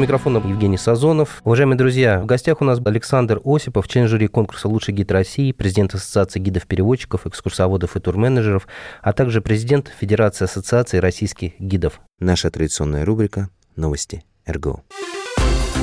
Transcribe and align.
Микрофона 0.00 0.38
Евгений 0.38 0.78
Сазонов. 0.78 1.42
Уважаемые 1.44 1.76
друзья, 1.76 2.20
в 2.20 2.26
гостях 2.26 2.62
у 2.62 2.64
нас 2.64 2.80
Александр 2.84 3.40
Осипов, 3.44 3.86
член 3.86 4.08
жюри 4.08 4.28
конкурса 4.28 4.66
«Лучший 4.66 4.94
гид 4.94 5.12
России», 5.12 5.52
президент 5.52 5.94
Ассоциации 5.94 6.40
гидов-переводчиков, 6.40 7.26
экскурсоводов 7.26 7.96
и 7.96 8.00
турменеджеров, 8.00 8.66
а 9.02 9.12
также 9.12 9.42
президент 9.42 9.92
Федерации 10.00 10.46
Ассоциации 10.46 10.98
российских 10.98 11.52
гидов. 11.58 12.00
Наша 12.18 12.50
традиционная 12.50 13.04
рубрика 13.04 13.50
«Новости 13.76 14.24
РГО». 14.46 14.82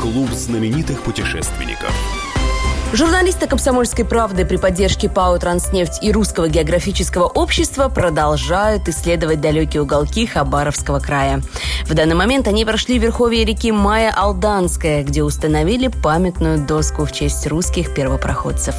Клуб 0.01 0.29
знаменитых 0.31 1.03
путешественников. 1.03 2.16
Журналисты 2.93 3.47
«Комсомольской 3.47 4.05
правды» 4.05 4.45
при 4.45 4.55
поддержке 4.55 5.09
ПАО 5.09 5.37
«Транснефть» 5.37 6.01
и 6.01 6.09
Русского 6.13 6.47
географического 6.47 7.25
общества 7.25 7.89
продолжают 7.89 8.87
исследовать 8.87 9.41
далекие 9.41 9.81
уголки 9.81 10.25
Хабаровского 10.25 10.99
края. 10.99 11.41
В 11.85 11.93
данный 11.93 12.15
момент 12.15 12.47
они 12.47 12.63
прошли 12.63 12.97
верховье 12.97 13.43
реки 13.43 13.73
Майя 13.73 14.13
Алданская, 14.15 15.03
где 15.03 15.21
установили 15.21 15.89
памятную 15.89 16.65
доску 16.65 17.05
в 17.05 17.11
честь 17.11 17.45
русских 17.47 17.93
первопроходцев. 17.93 18.75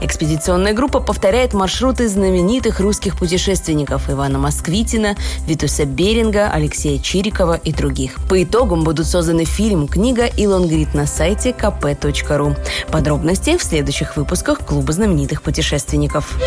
Экспедиционная 0.00 0.74
группа 0.74 0.98
повторяет 0.98 1.54
маршруты 1.54 2.08
знаменитых 2.08 2.80
русских 2.80 3.16
путешественников 3.16 4.10
Ивана 4.10 4.38
Москвитина, 4.38 5.14
Витуса 5.46 5.84
Беринга, 5.84 6.50
Алексея 6.52 6.98
Чирикова 6.98 7.54
и 7.54 7.72
других. 7.72 8.16
По 8.28 8.42
итогам 8.42 8.82
будут 8.82 9.06
созданы 9.06 9.44
фильм, 9.44 9.86
книга 9.86 10.26
и 10.26 10.44
лонгрид 10.44 10.92
на 10.92 11.06
сайте 11.06 11.50
kp.ru. 11.50 12.56
Подробности 12.90 13.43
в 13.52 13.62
следующих 13.62 14.16
выпусках 14.16 14.60
Клуба 14.60 14.92
знаменитых 14.92 15.42
путешественников. 15.42 16.38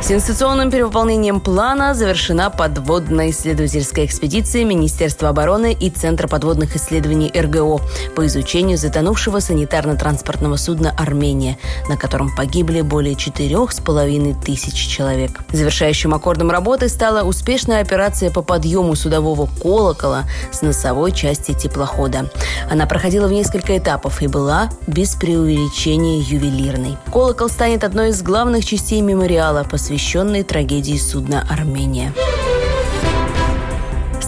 Сенсационным 0.00 0.70
перевыполнением 0.70 1.40
плана 1.40 1.92
завершена 1.92 2.50
подводная 2.50 3.30
исследовательская 3.30 4.06
экспедиция 4.06 4.64
Министерства 4.64 5.28
обороны 5.28 5.72
и 5.78 5.90
Центра 5.90 6.28
подводных 6.28 6.76
исследований 6.76 7.30
РГО 7.34 7.80
по 8.14 8.26
изучению 8.26 8.78
затонувшего 8.78 9.38
санитарно-транспортного 9.38 10.56
судна 10.56 10.94
«Армения», 10.96 11.58
на 11.88 11.96
котором 11.96 12.34
погибли 12.34 12.80
более 12.80 13.16
четырех 13.16 13.72
с 13.72 13.80
половиной 13.80 14.34
тысяч 14.34 14.74
человек. 14.74 15.40
Завершающим 15.52 16.14
аккордом 16.14 16.52
работы 16.52 16.88
стала 16.88 17.24
успешная 17.24 17.82
операция 17.82 18.30
по 18.30 18.40
подъему 18.40 18.94
судового 18.94 19.48
колокола 19.60 20.24
с 20.52 20.62
носовой 20.62 21.12
части 21.12 21.52
теплохода. 21.52 22.30
Она 22.70 22.86
проходила 22.86 23.26
в 23.26 23.32
несколько 23.32 23.76
этапов 23.76 24.22
и 24.22 24.28
была 24.28 24.70
без 24.86 25.16
преувеличения 25.16 26.22
ювелирной. 26.22 26.96
Колокол 27.12 27.48
станет 27.48 27.82
одной 27.82 28.10
из 28.10 28.22
главных 28.22 28.64
частей 28.64 29.00
мемориала, 29.00 29.64
посвященной 29.88 30.42
трагедии 30.42 30.98
судна 30.98 31.46
«Армения». 31.48 32.12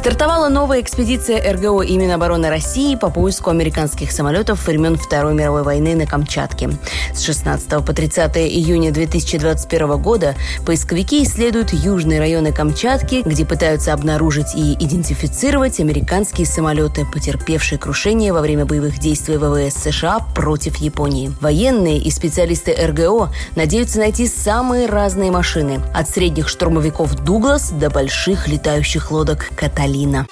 Стартовала 0.01 0.49
новая 0.49 0.81
экспедиция 0.81 1.53
РГО 1.53 1.83
и 1.83 1.95
Минобороны 1.99 2.49
России 2.49 2.95
по 2.95 3.11
поиску 3.11 3.51
американских 3.51 4.13
самолетов 4.13 4.67
времен 4.67 4.97
Второй 4.97 5.35
мировой 5.35 5.63
войны 5.63 5.95
на 5.95 6.07
Камчатке. 6.07 6.71
С 7.13 7.21
16 7.21 7.85
по 7.85 7.93
30 7.93 8.39
июня 8.39 8.93
2021 8.93 10.01
года 10.01 10.37
поисковики 10.65 11.23
исследуют 11.23 11.75
южные 11.75 12.19
районы 12.19 12.51
Камчатки, 12.51 13.21
где 13.27 13.45
пытаются 13.45 13.93
обнаружить 13.93 14.55
и 14.55 14.73
идентифицировать 14.73 15.79
американские 15.81 16.47
самолеты, 16.47 17.05
потерпевшие 17.05 17.79
крушение 17.79 18.33
во 18.33 18.41
время 18.41 18.65
боевых 18.65 18.99
действий 19.01 19.37
ВВС 19.37 19.83
США 19.83 20.21
против 20.35 20.77
Японии. 20.77 21.31
Военные 21.43 21.99
и 21.99 22.11
специалисты 22.11 22.73
РГО 22.73 23.35
надеются 23.55 23.99
найти 23.99 24.27
самые 24.27 24.87
разные 24.87 25.31
машины, 25.31 25.83
от 25.93 26.09
средних 26.09 26.49
штурмовиков 26.49 27.23
«Дуглас» 27.23 27.71
до 27.71 27.91
больших 27.91 28.49
летающих 28.49 29.11
лодок 29.11 29.51
«Каталина». 29.91 30.29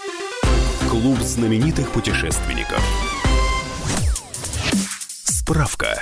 Клуб 0.88 1.18
знаменитых 1.18 1.90
путешественников. 1.90 2.80
Справка. 5.24 6.00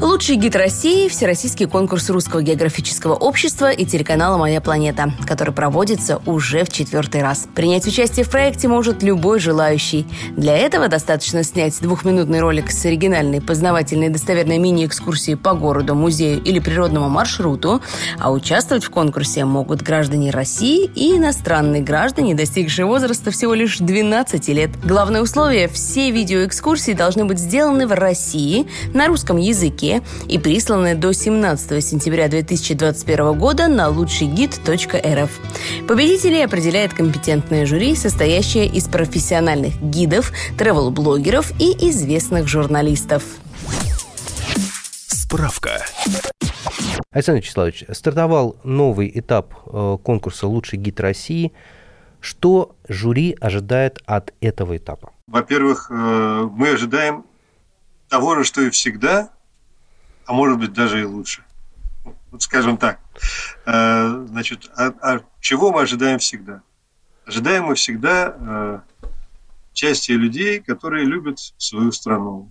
Лучший 0.00 0.36
гид 0.36 0.56
России– 0.56 1.08
Всероссийский 1.10 1.66
конкурс 1.66 2.10
Русского 2.10 2.42
географического 2.42 3.14
общества 3.14 3.70
и 3.70 3.84
телеканала 3.84 4.36
«Моя 4.36 4.60
планета», 4.60 5.12
который 5.26 5.54
проводится 5.54 6.20
уже 6.26 6.64
в 6.64 6.70
четвертый 6.70 7.22
раз. 7.22 7.48
Принять 7.54 7.86
участие 7.86 8.24
в 8.24 8.30
проекте 8.30 8.68
может 8.68 9.02
любой 9.02 9.38
желающий. 9.38 10.06
Для 10.36 10.56
этого 10.56 10.88
достаточно 10.88 11.42
снять 11.44 11.80
двухминутный 11.80 12.40
ролик 12.40 12.70
с 12.70 12.84
оригинальной, 12.84 13.40
познавательной, 13.40 14.08
достоверной 14.08 14.58
мини-экскурсией 14.58 15.36
по 15.36 15.54
городу, 15.54 15.94
музею 15.94 16.42
или 16.42 16.58
природному 16.58 17.08
маршруту, 17.08 17.80
а 18.18 18.32
участвовать 18.32 18.84
в 18.84 18.90
конкурсе 18.90 19.44
могут 19.44 19.82
граждане 19.82 20.30
России 20.30 20.90
и 20.94 21.16
иностранные 21.16 21.82
граждане, 21.82 22.34
достигшие 22.34 22.86
возраста 22.86 23.30
всего 23.30 23.54
лишь 23.54 23.78
12 23.78 24.48
лет. 24.48 24.70
Главное 24.84 25.22
условие– 25.22 25.68
все 25.72 26.10
видеоэкскурсии 26.10 26.92
должны 26.92 27.24
быть 27.24 27.38
сделаны 27.38 27.86
в 27.86 27.92
России 27.92 28.66
на 28.92 29.06
русском 29.06 29.35
языке 29.36 30.02
и 30.28 30.38
присланы 30.38 30.94
до 30.94 31.12
17 31.12 31.84
сентября 31.84 32.28
2021 32.28 33.38
года 33.38 33.68
на 33.68 33.88
лучшийгид.рф. 33.88 35.30
Победителей 35.86 36.44
определяет 36.44 36.94
компетентное 36.94 37.66
жюри, 37.66 37.94
состоящее 37.94 38.66
из 38.66 38.84
профессиональных 38.88 39.80
гидов, 39.82 40.32
тревел-блогеров 40.58 41.52
и 41.60 41.72
известных 41.90 42.48
журналистов. 42.48 43.22
Справка. 45.06 45.84
Александр 47.10 47.40
Вячеславович, 47.40 47.84
стартовал 47.92 48.56
новый 48.62 49.10
этап 49.14 49.54
э, 49.66 49.98
конкурса 50.02 50.46
«Лучший 50.46 50.78
гид 50.78 51.00
России». 51.00 51.52
Что 52.20 52.76
жюри 52.88 53.36
ожидает 53.40 54.00
от 54.04 54.34
этого 54.40 54.76
этапа? 54.76 55.12
Во-первых, 55.26 55.90
э, 55.90 55.94
мы 55.94 56.70
ожидаем 56.70 57.24
того 58.08 58.36
же, 58.36 58.44
что 58.44 58.60
и 58.62 58.70
всегда, 58.70 59.30
а 60.26 60.32
может 60.32 60.58
быть 60.58 60.72
даже 60.72 61.00
и 61.00 61.04
лучше. 61.04 61.44
Вот 62.30 62.42
скажем 62.42 62.76
так. 62.76 63.00
Э, 63.64 64.26
значит, 64.28 64.70
а, 64.76 64.92
а 65.02 65.20
чего 65.40 65.72
мы 65.72 65.82
ожидаем 65.82 66.18
всегда? 66.18 66.62
Ожидаем 67.24 67.64
мы 67.64 67.74
всегда 67.74 68.82
части 69.76 70.12
людей, 70.12 70.60
которые 70.60 71.04
любят 71.04 71.38
свою 71.58 71.92
страну, 71.92 72.48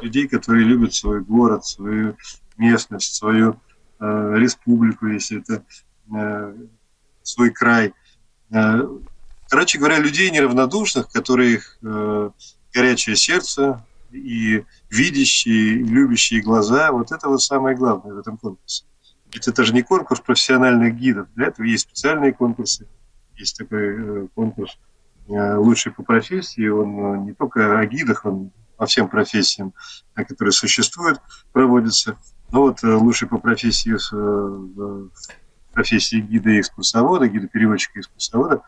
людей, 0.00 0.28
которые 0.28 0.64
любят 0.64 0.94
свой 0.94 1.20
город, 1.20 1.66
свою 1.66 2.16
местность, 2.56 3.14
свою 3.14 3.60
э, 3.98 4.34
республику, 4.36 5.08
если 5.08 5.40
это 5.40 5.64
э, 6.14 6.54
свой 7.22 7.50
край. 7.50 7.92
Э, 8.50 8.80
короче 9.48 9.78
говоря, 9.78 9.98
людей 9.98 10.30
неравнодушных, 10.30 11.10
которые 11.10 11.60
э, 11.82 12.30
горячее 12.72 13.16
сердце 13.16 13.84
и 14.16 14.64
видящие, 14.90 15.80
и 15.80 15.84
любящие 15.84 16.42
глаза. 16.42 16.92
Вот 16.92 17.12
это 17.12 17.28
вот 17.28 17.42
самое 17.42 17.76
главное 17.76 18.14
в 18.14 18.18
этом 18.18 18.36
конкурсе. 18.36 18.84
Ведь 19.32 19.48
это 19.48 19.64
же 19.64 19.74
не 19.74 19.82
конкурс 19.82 20.20
профессиональных 20.20 20.96
гидов. 20.96 21.28
Для 21.34 21.48
этого 21.48 21.66
есть 21.66 21.84
специальные 21.84 22.32
конкурсы. 22.32 22.86
Есть 23.36 23.58
такой 23.58 24.24
э, 24.24 24.28
конкурс 24.34 24.78
э, 25.28 25.56
лучший 25.56 25.92
по 25.92 26.02
профессии. 26.02 26.66
Он 26.66 26.98
э, 26.98 27.18
не 27.26 27.34
только 27.34 27.78
о 27.78 27.84
гидах, 27.86 28.24
он 28.24 28.50
по 28.76 28.86
всем 28.86 29.08
профессиям, 29.08 29.72
которые 30.14 30.52
существуют, 30.52 31.20
проводится. 31.52 32.18
Ну 32.52 32.60
вот 32.60 32.82
лучший 32.82 33.26
по 33.26 33.38
профессии, 33.38 33.96
профессии 35.72 36.20
гида 36.20 36.50
и 36.50 36.60
экскурсовода, 36.60 37.26
гида-переводчика 37.26 38.00
экскурсовода 38.00 38.62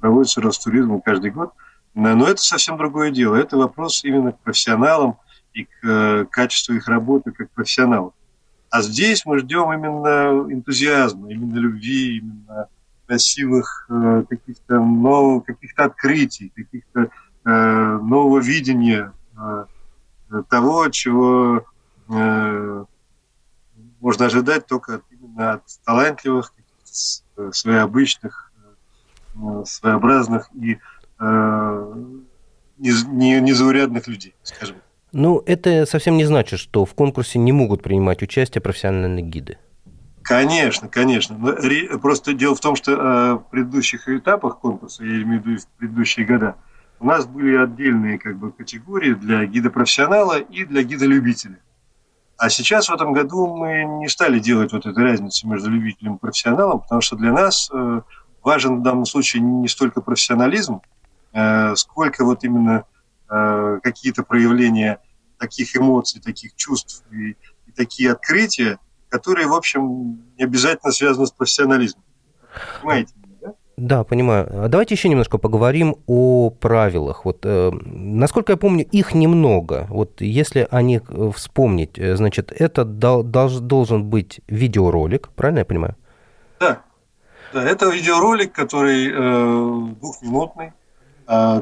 проводится 0.00 0.40
Ростуризмом 0.40 1.00
каждый 1.00 1.30
год. 1.30 1.52
Но 1.94 2.26
это 2.26 2.42
совсем 2.42 2.76
другое 2.76 3.10
дело. 3.10 3.36
Это 3.36 3.56
вопрос 3.56 4.02
именно 4.04 4.32
к 4.32 4.40
профессионалам 4.40 5.18
и 5.52 5.64
к 5.64 6.26
качеству 6.30 6.74
их 6.74 6.88
работы 6.88 7.32
как 7.32 7.50
профессионалов. 7.50 8.14
А 8.70 8.80
здесь 8.80 9.26
мы 9.26 9.38
ждем 9.38 9.72
именно 9.72 10.50
энтузиазма, 10.50 11.30
именно 11.30 11.58
любви, 11.58 12.18
именно 12.18 12.68
красивых 13.06 13.86
каких-то 14.30 14.80
новых, 14.80 15.44
каких-то 15.44 15.84
открытий, 15.84 16.50
каких-то 16.54 17.10
нового 17.44 18.38
видения 18.38 19.12
того, 20.48 20.88
чего 20.88 21.66
можно 24.00 24.26
ожидать 24.26 24.66
только 24.66 25.02
именно 25.10 25.52
от 25.54 25.64
талантливых, 25.84 26.54
своеобычных, 27.50 28.52
своеобразных 29.66 30.48
и 30.54 30.78
незаурядных 32.78 34.08
людей, 34.08 34.34
скажем. 34.42 34.76
Ну, 35.12 35.42
это 35.46 35.86
совсем 35.86 36.16
не 36.16 36.24
значит, 36.24 36.58
что 36.58 36.84
в 36.84 36.94
конкурсе 36.94 37.38
не 37.38 37.52
могут 37.52 37.82
принимать 37.82 38.22
участие 38.22 38.62
профессиональные 38.62 39.22
гиды. 39.22 39.58
Конечно, 40.22 40.88
конечно. 40.88 41.36
Но 41.36 41.98
просто 41.98 42.32
дело 42.32 42.54
в 42.54 42.60
том, 42.60 42.76
что 42.76 43.44
в 43.46 43.50
предыдущих 43.50 44.08
этапах 44.08 44.58
конкурса, 44.60 45.04
я 45.04 45.22
имею 45.22 45.42
в 45.42 45.46
виду 45.46 45.60
в 45.60 45.66
предыдущие 45.78 46.24
года, 46.24 46.56
у 47.00 47.06
нас 47.06 47.26
были 47.26 47.56
отдельные 47.56 48.18
как 48.18 48.38
бы, 48.38 48.52
категории 48.52 49.14
для 49.14 49.44
гида-профессионала 49.44 50.38
и 50.38 50.64
для 50.64 50.82
гида-любителя. 50.84 51.58
А 52.38 52.48
сейчас 52.48 52.88
в 52.88 52.92
этом 52.92 53.12
году 53.12 53.46
мы 53.56 53.84
не 54.00 54.08
стали 54.08 54.38
делать 54.38 54.72
вот 54.72 54.86
эту 54.86 55.00
разницу 55.00 55.48
между 55.48 55.68
любителем 55.68 56.14
и 56.14 56.18
профессионалом, 56.18 56.80
потому 56.80 57.00
что 57.00 57.16
для 57.16 57.32
нас 57.32 57.68
э, 57.72 58.00
важен 58.42 58.80
в 58.80 58.82
данном 58.82 59.04
случае 59.04 59.42
не 59.42 59.68
столько 59.68 60.00
профессионализм, 60.00 60.76
э, 60.76 60.80
сколько 61.76 62.24
вот 62.24 62.44
именно 62.44 62.84
э, 63.30 63.80
какие-то 63.82 64.22
проявления 64.22 64.98
таких 65.38 65.76
эмоций, 65.76 66.20
таких 66.20 66.54
чувств 66.54 67.04
и, 67.10 67.36
и 67.66 67.72
такие 67.74 68.12
открытия, 68.12 68.78
которые, 69.08 69.46
в 69.46 69.54
общем, 69.54 70.22
не 70.38 70.44
обязательно 70.44 70.92
связаны 70.92 71.26
с 71.26 71.30
профессионализмом. 71.32 72.04
Понимаете? 72.80 73.14
Да, 73.76 74.04
понимаю. 74.04 74.46
А 74.64 74.68
давайте 74.68 74.94
еще 74.94 75.08
немножко 75.08 75.38
поговорим 75.38 75.96
о 76.06 76.50
правилах. 76.50 77.24
Вот, 77.24 77.40
э, 77.44 77.70
насколько 77.72 78.52
я 78.52 78.56
помню, 78.56 78.84
их 78.84 79.14
немного. 79.14 79.86
Вот 79.88 80.20
если 80.20 80.68
о 80.70 80.82
них 80.82 81.02
э, 81.08 81.30
вспомнить, 81.34 81.98
э, 81.98 82.16
значит, 82.16 82.52
это 82.52 82.84
дол- 82.84 83.24
должен 83.24 84.04
быть 84.04 84.40
видеоролик, 84.46 85.30
правильно 85.30 85.60
я 85.60 85.64
понимаю? 85.64 85.96
Да. 86.60 86.82
Да, 87.52 87.64
это 87.64 87.90
видеоролик, 87.90 88.52
который 88.52 89.08
э, 89.10 89.94
двухминутный, 90.00 90.66
э, 90.66 90.72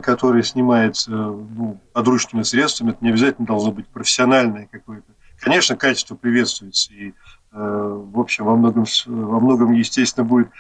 который 0.02 0.43
снимается 0.43 1.11
ну, 1.11 1.81
подручными 1.93 2.43
средствами. 2.43 2.90
Это 2.90 3.05
не 3.05 3.11
обязательно 3.11 3.46
должно 3.46 3.72
быть 3.72 3.87
профессиональное 3.87 4.69
какое-то. 4.70 5.12
Конечно, 5.38 5.76
качество 5.76 6.17
приветствуется 6.17 6.93
и 6.93 7.14
Э, 7.52 8.02
в 8.12 8.19
общем, 8.20 8.44
во 8.44 8.56
многом, 8.56 8.84
во 9.06 9.40
многом, 9.40 9.72
естественно, 9.72 10.25
будет 10.25 10.50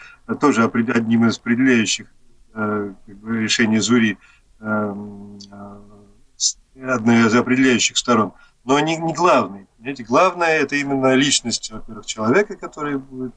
тоже 0.40 0.64
одним 0.64 1.26
из 1.26 1.38
определяющих 1.38 2.08
э, 2.54 2.92
решений 3.24 3.78
Зури, 3.78 4.18
э, 4.60 4.94
одной 6.82 7.26
из 7.26 7.34
определяющих 7.34 7.96
сторон. 7.96 8.32
Но 8.64 8.80
не, 8.80 8.96
не 8.96 9.14
главный. 9.14 9.68
Понимаете? 9.76 10.04
Главное– 10.04 10.48
это 10.60 10.76
именно 10.76 11.14
личность, 11.14 11.70
во-первых, 11.70 12.06
человека, 12.06 12.56
который 12.56 12.98
будет 12.98 13.34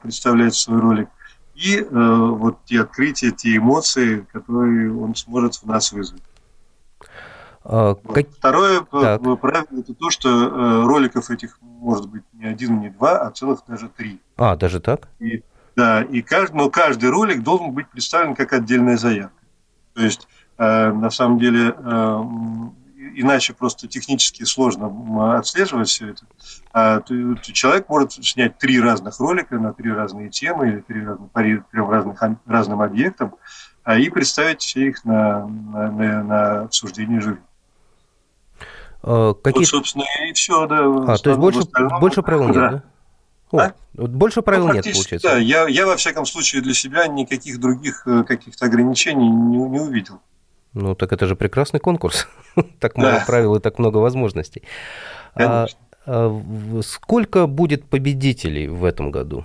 представлять 0.00 0.54
свой 0.54 0.80
ролик, 0.80 1.08
и 1.54 1.86
вот 1.90 2.64
те 2.64 2.80
открытия, 2.80 3.30
те 3.30 3.56
эмоции, 3.56 4.26
которые 4.32 4.96
он 4.96 5.14
сможет 5.14 5.54
в 5.54 5.64
нас 5.64 5.92
вызвать. 5.92 6.22
А, 7.62 7.94
как... 7.94 8.28
Второе 8.30 8.80
так. 8.80 9.22
правило– 9.40 9.66
это 9.78 9.94
то, 9.94 10.10
что 10.10 10.84
роликов 10.86 11.30
этих 11.30 11.58
может 11.62 12.08
быть 12.08 12.22
не 12.32 12.46
один, 12.46 12.80
не 12.80 12.90
два, 12.90 13.18
а 13.18 13.30
целых 13.30 13.60
даже 13.68 13.88
три. 13.88 14.20
А, 14.36 14.56
даже 14.56 14.80
так? 14.80 15.08
И, 15.18 15.42
да, 15.76 16.02
и 16.02 16.22
каждый, 16.22 16.56
но 16.56 16.70
каждый 16.70 17.10
ролик 17.10 17.42
должен 17.42 17.72
быть 17.72 17.88
представлен 17.88 18.34
как 18.34 18.52
отдельная 18.52 18.96
заявка. 18.96 19.44
То 19.94 20.02
есть, 20.02 20.26
э, 20.58 20.92
на 20.92 21.10
самом 21.10 21.38
деле, 21.38 21.74
э, 21.76 22.20
иначе 23.14 23.54
просто 23.54 23.88
технически 23.88 24.44
сложно 24.44 25.38
отслеживать 25.38 25.88
все 25.88 26.10
это. 26.10 26.26
А, 26.72 27.00
то, 27.00 27.14
то 27.34 27.52
человек 27.52 27.88
может 27.88 28.12
снять 28.12 28.58
три 28.58 28.80
разных 28.80 29.20
ролика 29.20 29.56
на 29.56 29.72
три 29.72 29.92
разные 29.92 30.30
темы 30.30 30.68
или 30.68 30.80
три 30.80 31.04
разных, 31.04 31.30
по 31.30 31.40
трем 31.40 31.90
разных, 31.90 32.22
разным 32.46 32.80
объектам 32.80 33.34
а, 33.82 33.98
и 33.98 34.10
представить 34.10 34.60
все 34.60 34.88
их 34.88 35.04
на, 35.04 35.46
на, 35.46 35.90
на, 35.90 36.22
на 36.22 36.60
обсуждение 36.62 37.20
жюри. 37.20 37.40
Э, 39.02 39.34
какие... 39.42 39.60
Вот, 39.60 39.68
собственно, 39.68 40.04
и 40.28 40.32
все, 40.32 40.66
да. 40.66 40.78
А, 41.12 41.16
то 41.18 41.30
есть 41.30 41.40
больше, 41.40 41.60
больше 42.00 42.22
правил 42.22 42.44
нет, 42.44 42.54
да? 42.54 42.70
да? 42.70 42.82
О, 43.50 43.58
а? 43.58 43.74
Больше 43.94 44.42
правил 44.42 44.68
ну, 44.68 44.74
нет, 44.74 44.84
получается. 44.84 45.28
Да, 45.28 45.38
я, 45.38 45.68
я, 45.68 45.86
во 45.86 45.96
всяком 45.96 46.26
случае, 46.26 46.62
для 46.62 46.74
себя 46.74 47.06
никаких 47.06 47.60
других 47.60 48.06
э, 48.06 48.24
каких-то 48.24 48.66
ограничений 48.66 49.28
не, 49.28 49.58
не 49.58 49.78
увидел. 49.78 50.20
Ну, 50.74 50.94
так 50.94 51.12
это 51.12 51.26
же 51.26 51.36
прекрасный 51.36 51.80
конкурс. 51.80 52.28
так 52.80 52.96
мало 52.96 53.12
да. 53.12 53.24
правил 53.26 53.54
и 53.54 53.60
так 53.60 53.78
много 53.78 53.98
возможностей. 53.98 54.62
А, 55.34 55.66
а, 56.06 56.40
сколько 56.82 57.46
будет 57.46 57.84
победителей 57.88 58.66
в 58.66 58.84
этом 58.84 59.10
году? 59.10 59.44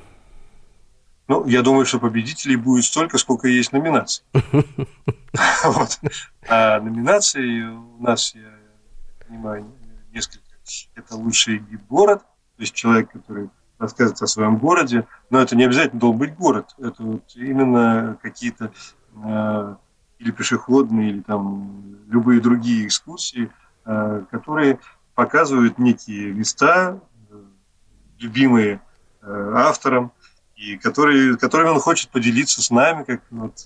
Ну, 1.28 1.46
я 1.46 1.62
думаю, 1.62 1.86
что 1.86 2.00
победителей 2.00 2.56
будет 2.56 2.86
столько, 2.86 3.20
сколько 3.20 3.48
есть 3.48 3.72
номинаций. 3.72 4.24
вот. 4.34 6.00
А 6.48 6.80
номинации 6.80 7.62
у 7.62 8.02
нас, 8.02 8.34
я 8.34 8.50
понимаю, 9.28 9.72
несколько. 10.12 10.44
Это 10.96 11.16
лучший 11.16 11.60
гид 11.60 11.82
город, 11.88 12.20
то 12.58 12.62
есть 12.62 12.74
человек, 12.74 13.12
который 13.12 13.50
рассказывает 13.80 14.22
о 14.22 14.28
своем 14.28 14.58
городе, 14.58 15.08
но 15.30 15.40
это 15.40 15.56
не 15.56 15.64
обязательно 15.64 16.00
должен 16.00 16.20
быть 16.20 16.36
город, 16.36 16.76
это 16.78 17.02
вот 17.02 17.24
именно 17.36 18.20
какие-то 18.22 18.72
э, 19.24 19.76
или 20.20 20.32
пешеходные, 20.32 21.10
или 21.10 21.22
там 21.22 21.98
любые 22.10 22.42
другие 22.42 22.86
экскурсии, 22.86 23.50
э, 23.86 24.26
которые 24.30 24.80
показывают 25.16 25.80
некие 25.80 26.34
места, 26.34 27.00
э, 27.30 27.42
любимые 28.20 28.82
э, 29.22 29.54
автором, 29.56 30.12
и 30.56 30.78
которые, 30.78 31.38
которыми 31.38 31.70
он 31.70 31.80
хочет 31.80 32.10
поделиться 32.10 32.62
с 32.62 32.70
нами, 32.70 33.04
как 33.04 33.22
вот, 33.32 33.66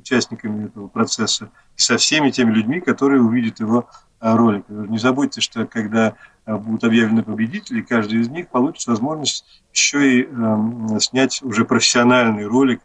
участниками 0.00 0.66
этого 0.66 0.88
процесса, 0.88 1.52
и 1.76 1.80
со 1.80 1.98
всеми 1.98 2.30
теми 2.30 2.52
людьми, 2.52 2.80
которые 2.80 3.22
увидят 3.22 3.60
его 3.60 3.88
ролик. 4.18 4.68
Не 4.68 4.98
забудьте, 4.98 5.40
что 5.40 5.66
когда 5.66 6.16
будут 6.46 6.82
объявлены 6.82 7.22
победители, 7.22 7.82
каждый 7.82 8.20
из 8.20 8.28
них 8.28 8.48
получит 8.48 8.88
возможность 8.88 9.62
еще 9.72 10.20
и 10.20 10.28
э, 10.28 10.98
снять 10.98 11.42
уже 11.42 11.64
профессиональный 11.64 12.44
ролик 12.44 12.80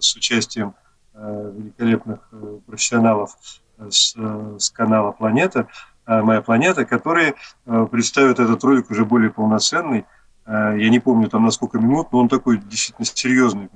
с 0.00 0.16
участием 0.16 0.74
великолепных 1.14 2.28
э, 2.32 2.58
профессионалов 2.66 3.36
э, 3.78 3.88
с, 3.90 4.14
э, 4.16 4.56
с 4.58 4.70
канала 4.70 5.12
«Планета», 5.12 5.68
э, 6.06 6.22
«Моя 6.22 6.42
планета», 6.42 6.84
которые 6.84 7.34
э, 7.66 7.86
представят 7.90 8.40
этот 8.40 8.62
ролик 8.64 8.90
уже 8.90 9.04
более 9.04 9.30
полноценный. 9.30 10.06
Э, 10.46 10.74
я 10.76 10.88
не 10.88 11.00
помню 11.00 11.28
там 11.28 11.44
на 11.44 11.50
сколько 11.50 11.78
минут, 11.78 12.12
но 12.12 12.18
он 12.18 12.28
такой 12.28 12.58
действительно 12.58 13.06
серьезный, 13.06 13.68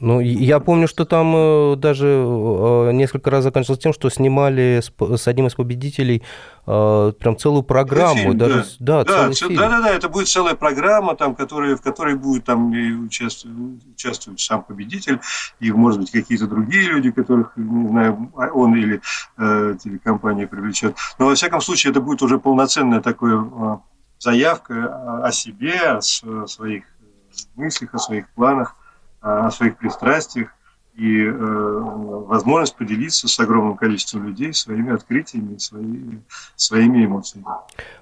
ну, 0.00 0.18
я 0.20 0.60
помню, 0.60 0.88
что 0.88 1.04
там 1.04 1.34
э, 1.36 1.76
даже 1.76 2.06
э, 2.06 2.92
несколько 2.92 3.28
раз 3.28 3.44
заканчивалось 3.44 3.82
тем, 3.82 3.92
что 3.92 4.08
снимали 4.08 4.80
с 4.98 5.28
одним 5.28 5.48
из 5.48 5.54
победителей 5.54 6.22
э, 6.66 7.12
прям 7.18 7.36
целую 7.36 7.62
программу. 7.62 8.16
Фильм, 8.16 8.38
даже, 8.38 8.64
да, 8.78 9.04
да, 9.04 9.26
да, 9.26 9.32
целый 9.34 9.56
да, 9.56 9.68
да, 9.68 9.80
да, 9.82 9.90
это 9.90 10.08
будет 10.08 10.28
целая 10.28 10.54
программа, 10.54 11.16
там, 11.16 11.34
которая, 11.34 11.76
в 11.76 11.82
которой 11.82 12.14
будет 12.14 12.46
там 12.46 12.70
участвовать, 13.04 13.84
участвовать 13.92 14.40
сам 14.40 14.62
победитель, 14.62 15.20
и, 15.60 15.70
может 15.70 16.00
быть, 16.00 16.10
какие-то 16.10 16.46
другие 16.46 16.88
люди, 16.88 17.10
которых, 17.10 17.52
не 17.56 17.88
знаю, 17.88 18.32
он 18.54 18.74
или 18.76 19.02
э, 19.36 19.74
телекомпания 19.84 20.46
привлечет. 20.46 20.96
Но, 21.18 21.26
во 21.26 21.34
всяком 21.34 21.60
случае, 21.60 21.90
это 21.90 22.00
будет 22.00 22.22
уже 22.22 22.38
полноценная 22.38 23.02
такая 23.02 23.46
заявка 24.18 25.24
о 25.26 25.30
себе, 25.30 25.78
о 25.78 26.00
своих 26.00 26.84
мыслях, 27.54 27.94
о 27.94 27.98
своих 27.98 28.30
планах 28.30 28.76
о 29.20 29.50
своих 29.50 29.76
пристрастиях 29.76 30.50
и 30.94 31.24
э, 31.24 31.32
возможность 31.32 32.76
поделиться 32.76 33.28
с 33.28 33.40
огромным 33.40 33.76
количеством 33.76 34.26
людей 34.26 34.52
своими 34.52 34.92
открытиями, 34.92 35.56
своими, 35.58 36.22
своими 36.56 37.06
эмоциями. 37.06 37.46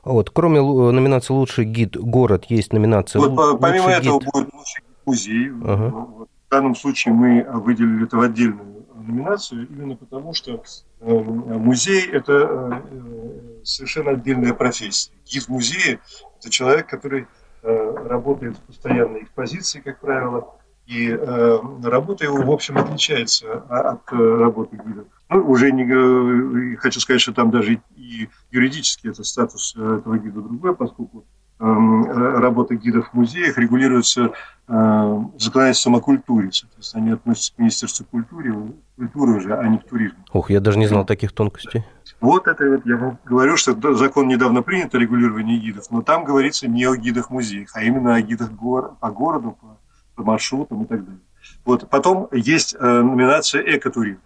Вот, 0.05 0.31
кроме 0.31 0.61
номинации 0.61 1.33
«Лучший 1.33 1.65
гид 1.65 1.97
город» 1.97 2.47
есть 2.49 2.73
номинация 2.73 3.21
вот, 3.21 3.61
Помимо 3.61 3.91
этого 3.91 4.19
будет 4.19 4.53
«Лучший 4.53 4.83
гид 4.83 4.97
музей». 5.07 5.53
Ага. 5.65 5.91
В 5.91 6.51
данном 6.51 6.75
случае 6.75 7.15
мы 7.15 7.47
выделили 7.61 8.05
это 8.05 8.17
в 8.17 8.21
отдельную 8.23 8.85
номинацию, 8.95 9.69
именно 9.69 9.97
потому 9.97 10.35
что 10.35 10.63
э, 11.01 11.13
музей– 11.13 12.07
это 12.13 12.83
э, 12.91 13.61
совершенно 13.65 14.13
отдельная 14.13 14.55
профессия. 14.55 15.13
Гид 15.27 15.45
в 15.45 15.49
музее– 15.51 16.01
это 16.41 16.51
человек, 16.51 16.89
который 16.89 17.27
э, 17.63 17.95
работает 18.07 18.57
в 18.57 18.61
постоянной 18.63 19.25
экспозиции, 19.25 19.81
как 19.81 20.01
правило, 20.01 20.55
и 20.89 21.11
э, 21.11 21.59
работа 21.83 22.25
его, 22.25 22.43
в 22.43 22.51
общем, 22.51 22.79
отличается 22.79 23.63
от 23.69 24.11
э, 24.11 24.17
работы 24.17 24.77
гида. 24.77 25.05
Ну, 25.29 25.51
уже 25.51 25.71
не 25.71 25.85
э, 25.85 26.77
хочу 26.77 26.99
сказать, 27.01 27.21
что 27.21 27.35
там 27.35 27.51
даже 27.51 27.83
и 27.95 28.31
юридически 28.51 29.09
это 29.09 29.23
статус 29.23 29.75
э, 29.77 29.99
этого 29.99 30.17
гида 30.17 30.41
другой, 30.41 30.75
поскольку 30.75 31.27
э, 31.61 31.65
работа 31.65 32.75
гидов 32.75 33.11
в 33.11 33.15
музеях 33.15 33.59
регулируется 33.59 34.33
э, 34.67 35.23
законодательством 35.39 35.97
о 35.97 36.01
культуре. 36.01 36.49
Соответственно, 36.53 37.05
они 37.05 37.13
относятся 37.13 37.55
к 37.55 37.59
Министерству 37.59 38.07
культуры, 38.07 38.55
культуры 38.97 39.33
уже, 39.37 39.59
а 39.59 39.69
не 39.69 39.77
к 39.77 39.87
туризму. 39.87 40.25
Ох, 40.33 40.49
я 40.49 40.61
даже 40.61 40.79
не 40.79 40.87
знал 40.87 41.05
таких 41.05 41.33
тонкостей. 41.33 41.85
Вот 42.23 42.49
это 42.49 42.67
вот 42.67 42.87
я 42.87 42.97
вам 42.97 43.19
говорю, 43.27 43.59
что 43.59 43.93
закон 43.93 44.27
недавно 44.27 44.63
принят 44.63 44.95
о 44.95 44.99
регулировании 44.99 45.59
гидов, 45.59 45.91
но 45.91 46.01
там 46.01 46.25
говорится 46.25 46.67
не 46.67 46.87
о 46.87 46.97
гидах 46.97 47.29
музеях, 47.29 47.69
а 47.75 47.83
именно 47.83 48.15
о 48.15 48.23
гидах 48.23 48.53
гор, 48.53 48.95
по 49.01 49.11
городу, 49.11 49.51
по 49.61 49.77
по 50.19 50.25
маршрутам 50.25 50.83
и 50.83 50.87
так 50.87 51.05
далее. 51.05 51.21
Вот. 51.65 51.89
Потом 51.89 52.29
есть 52.33 52.75
э, 52.75 52.85
номинация 52.85 53.63
«Экотуризм». 53.63 54.21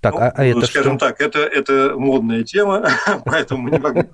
Так, 0.00 0.14
ну, 0.14 0.20
а, 0.20 0.32
а 0.34 0.44
это 0.44 0.66
Скажем 0.66 0.98
что? 0.98 1.06
так, 1.06 1.20
это, 1.20 1.38
это 1.40 1.94
модная 1.96 2.44
тема, 2.44 2.86
поэтому 3.24 3.62
мы 3.62 3.70
не 3.70 3.78
могли 3.78 4.04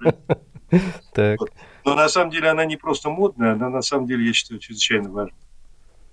Так. 1.14 1.40
Но 1.84 1.94
на 1.94 2.08
самом 2.08 2.30
деле 2.30 2.50
она 2.50 2.64
не 2.66 2.76
просто 2.76 3.10
модная, 3.10 3.54
она 3.54 3.68
на 3.70 3.82
самом 3.82 4.06
деле, 4.06 4.26
я 4.26 4.32
считаю, 4.32 4.60
чрезвычайно 4.60 5.10
важна. 5.10 5.36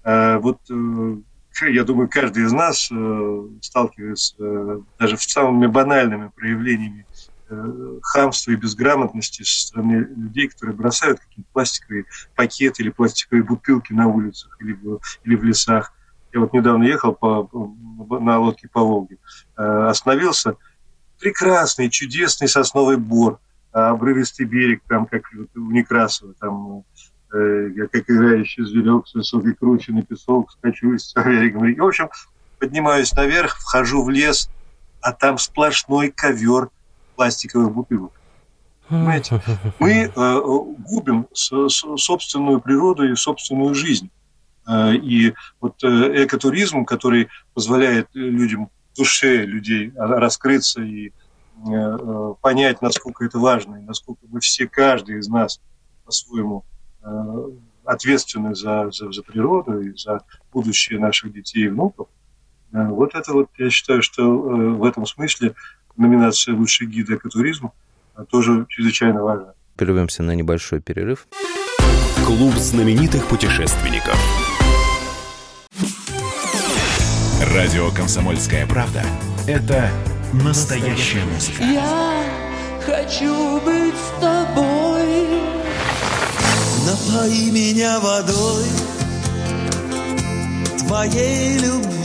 А, 0.04 0.40
вот 0.40 0.60
э, 0.70 1.70
я 1.70 1.84
думаю, 1.84 2.10
каждый 2.10 2.46
из 2.46 2.54
нас 2.54 2.90
э, 2.92 3.48
сталкивается 3.62 4.84
даже 4.98 5.18
с 5.18 5.24
самыми 5.24 5.68
банальными 5.68 6.30
проявлениями 6.30 7.06
хамства 8.02 8.52
и 8.52 8.56
безграмотности 8.56 9.44
со 9.44 9.68
стороны 9.68 10.08
людей, 10.16 10.50
которые 10.50 10.76
бросают 10.76 11.20
какие-то 11.20 11.50
пластиковые 11.54 12.06
пакеты 12.36 12.84
или 12.84 12.90
пластиковые 12.90 13.44
бутылки 13.44 13.94
на 13.94 14.08
улицах 14.08 14.58
или 14.62 14.74
в, 14.74 15.00
или 15.24 15.36
в 15.36 15.44
лесах. 15.44 15.94
Я 16.34 16.42
вот 16.42 16.54
недавно 16.54 16.84
ехал 16.84 17.14
по, 17.14 17.50
на 18.20 18.40
лодке 18.40 18.68
по 18.68 18.82
Волге, 18.82 19.18
остановился. 19.56 20.58
Прекрасный, 21.20 21.90
чудесный 21.90 22.48
сосновый 22.48 22.98
бор– 22.98 23.40
обрывистый 23.76 24.46
берег, 24.46 24.82
там, 24.88 25.06
как 25.06 25.24
у 25.56 25.72
Некрасова, 25.72 26.34
там, 26.40 26.86
э, 27.34 27.70
я 27.76 27.88
как 27.88 28.10
играющий 28.10 28.64
зверек 28.64 29.06
с 29.08 29.14
высокой 29.14 29.54
круче 29.54 29.92
песок, 30.08 30.52
скачу 30.52 30.98
с 30.98 31.14
берегом 31.14 31.66
реки. 31.66 31.82
В 31.82 31.86
общем, 31.86 32.10
поднимаюсь 32.58 33.12
наверх, 33.14 33.58
вхожу 33.58 34.04
в 34.04 34.10
лес, 34.10 34.50
а 35.02 35.12
там 35.12 35.38
сплошной 35.38 36.10
ковер 36.10 36.70
пластиковых 37.16 37.74
бутылок. 37.74 38.12
Понимаете? 38.88 39.42
Мы 39.80 40.12
э, 40.16 40.40
губим 40.90 41.28
с, 41.34 41.52
с, 41.70 41.84
собственную 41.98 42.62
природу 42.62 43.12
и 43.12 43.16
собственную 43.16 43.74
жизнь. 43.74 44.10
Э, 44.68 44.94
и 44.94 45.34
вот 45.60 45.84
э, 45.84 46.26
экотуризм, 46.26 46.86
который 46.86 47.30
позволяет 47.54 48.10
людям, 48.14 48.70
душе 48.96 49.46
людей 49.46 49.92
раскрыться 49.96 50.82
и 50.82 51.12
Э, 51.64 51.98
э, 52.00 52.34
понять, 52.42 52.82
насколько 52.82 53.24
это 53.24 53.40
важно, 53.40 53.78
и 53.78 53.82
насколько 53.82 54.22
мы 54.28 54.42
все, 54.42 54.68
каждый 54.68 55.20
из 55.20 55.28
нас 55.28 55.62
по-своему 56.04 56.66
э, 57.02 57.08
ответственны 57.86 58.56
за, 58.56 58.92
за, 58.92 59.12
за 59.12 59.24
природу 59.24 59.80
и 59.80 59.98
за 59.98 60.20
будущее 60.52 61.00
наших 61.00 61.32
детей 61.32 61.66
и 61.66 61.70
внуков. 61.70 62.08
Вот 62.72 63.16
это 63.16 63.32
вот, 63.32 63.50
я 63.58 63.70
считаю, 63.70 64.02
что 64.02 64.30
в 64.30 64.84
этом 64.84 65.06
смысле 65.06 65.56
номинация 65.98 66.56
«Лучший 66.56 66.88
гид 66.88 67.10
экотуризма» 67.10 67.72
тоже 68.30 68.66
чрезвычайно 68.70 69.24
важна. 69.24 69.54
Прервемся 69.76 70.24
на 70.24 70.36
небольшой 70.36 70.82
перерыв. 70.82 71.28
Клуб 72.26 72.54
знаменитых 72.56 73.28
путешественников. 73.28 74.18
Радио 77.54 77.92
«Комсомольская 77.92 78.66
правда»— 78.66 79.04
это 79.48 79.90
Настоящая 80.44 81.24
музыка. 81.26 81.64
Я 81.64 82.24
хочу 82.86 83.60
быть 83.62 83.96
с 83.96 84.20
тобой. 84.20 85.40
Напои 86.86 87.52
меня 87.52 88.00
водой 88.00 88.66
твоей 90.80 91.60
любви. 91.60 92.05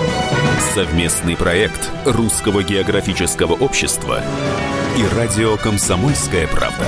Совместный 0.61 1.35
проект 1.35 1.91
Русского 2.05 2.63
географического 2.63 3.53
общества 3.53 4.21
и 4.95 5.17
радио 5.17 5.57
«Комсомольская 5.57 6.47
правда». 6.47 6.85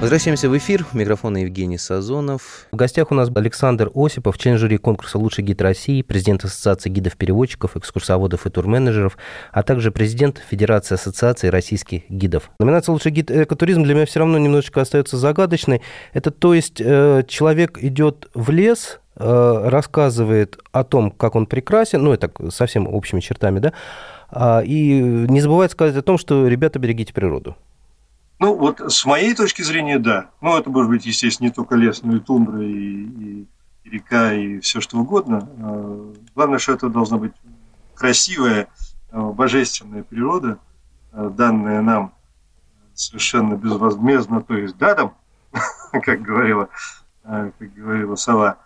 Возвращаемся 0.00 0.50
в 0.50 0.58
эфир. 0.58 0.84
Микрофон 0.92 1.36
Евгений 1.36 1.78
Сазонов. 1.78 2.66
В 2.72 2.76
гостях 2.76 3.12
у 3.12 3.14
нас 3.14 3.30
Александр 3.34 3.90
Осипов, 3.94 4.36
член 4.36 4.58
жюри 4.58 4.78
конкурса 4.78 5.16
«Лучший 5.18 5.44
гид 5.44 5.62
России», 5.62 6.02
президент 6.02 6.44
Ассоциации 6.44 6.90
гидов-переводчиков, 6.90 7.76
экскурсоводов 7.76 8.46
и 8.46 8.50
турменеджеров, 8.50 9.16
а 9.52 9.62
также 9.62 9.90
президент 9.90 10.42
Федерации 10.50 10.96
Ассоциации 10.96 11.48
российских 11.48 12.02
гидов. 12.10 12.50
Номинация 12.58 12.92
«Лучший 12.92 13.12
гид 13.12 13.30
экотуризм» 13.30 13.84
для 13.84 13.94
меня 13.94 14.06
все 14.06 14.18
равно 14.18 14.38
немножечко 14.38 14.80
остается 14.80 15.16
загадочной. 15.16 15.82
Это 16.14 16.30
то 16.30 16.52
есть 16.52 16.80
э, 16.80 17.22
человек 17.28 17.78
идет 17.78 18.28
в 18.34 18.50
лес, 18.50 18.99
рассказывает 19.16 20.58
о 20.72 20.84
том, 20.84 21.10
как 21.10 21.34
он 21.34 21.46
прекрасен, 21.46 22.02
ну, 22.02 22.12
это 22.12 22.30
совсем 22.50 22.86
общими 22.86 23.20
чертами, 23.20 23.58
да, 23.58 23.72
а, 24.30 24.60
и 24.60 25.00
не 25.02 25.40
забывает 25.40 25.72
сказать 25.72 25.96
о 25.96 26.02
том, 26.02 26.18
что, 26.18 26.46
ребята, 26.46 26.78
берегите 26.78 27.12
природу. 27.12 27.56
Ну, 28.38 28.56
вот 28.56 28.80
с 28.80 29.04
моей 29.04 29.34
точки 29.34 29.62
зрения, 29.62 29.98
да. 29.98 30.30
Ну, 30.40 30.56
это 30.56 30.70
может 30.70 30.90
быть, 30.90 31.04
естественно, 31.04 31.48
не 31.48 31.52
только 31.52 31.74
лес, 31.74 32.02
но 32.02 32.16
и 32.16 32.20
тундра, 32.20 32.62
и, 32.62 32.72
и, 32.72 33.46
и 33.84 33.90
река, 33.90 34.32
и 34.32 34.60
все 34.60 34.80
что 34.80 34.98
угодно. 34.98 35.48
А, 35.60 36.12
главное, 36.34 36.58
что 36.58 36.72
это 36.72 36.88
должна 36.88 37.18
быть 37.18 37.32
красивая, 37.94 38.68
а, 39.10 39.30
божественная 39.32 40.04
природа, 40.04 40.58
данная 41.12 41.82
нам 41.82 42.14
совершенно 42.94 43.54
безвозмездно, 43.54 44.42
то 44.42 44.54
есть 44.54 44.76
дадом, 44.78 45.14
как 45.90 46.22
говорила, 46.22 46.68
как 47.24 47.74
говорила 47.74 48.14
сова. 48.14 48.58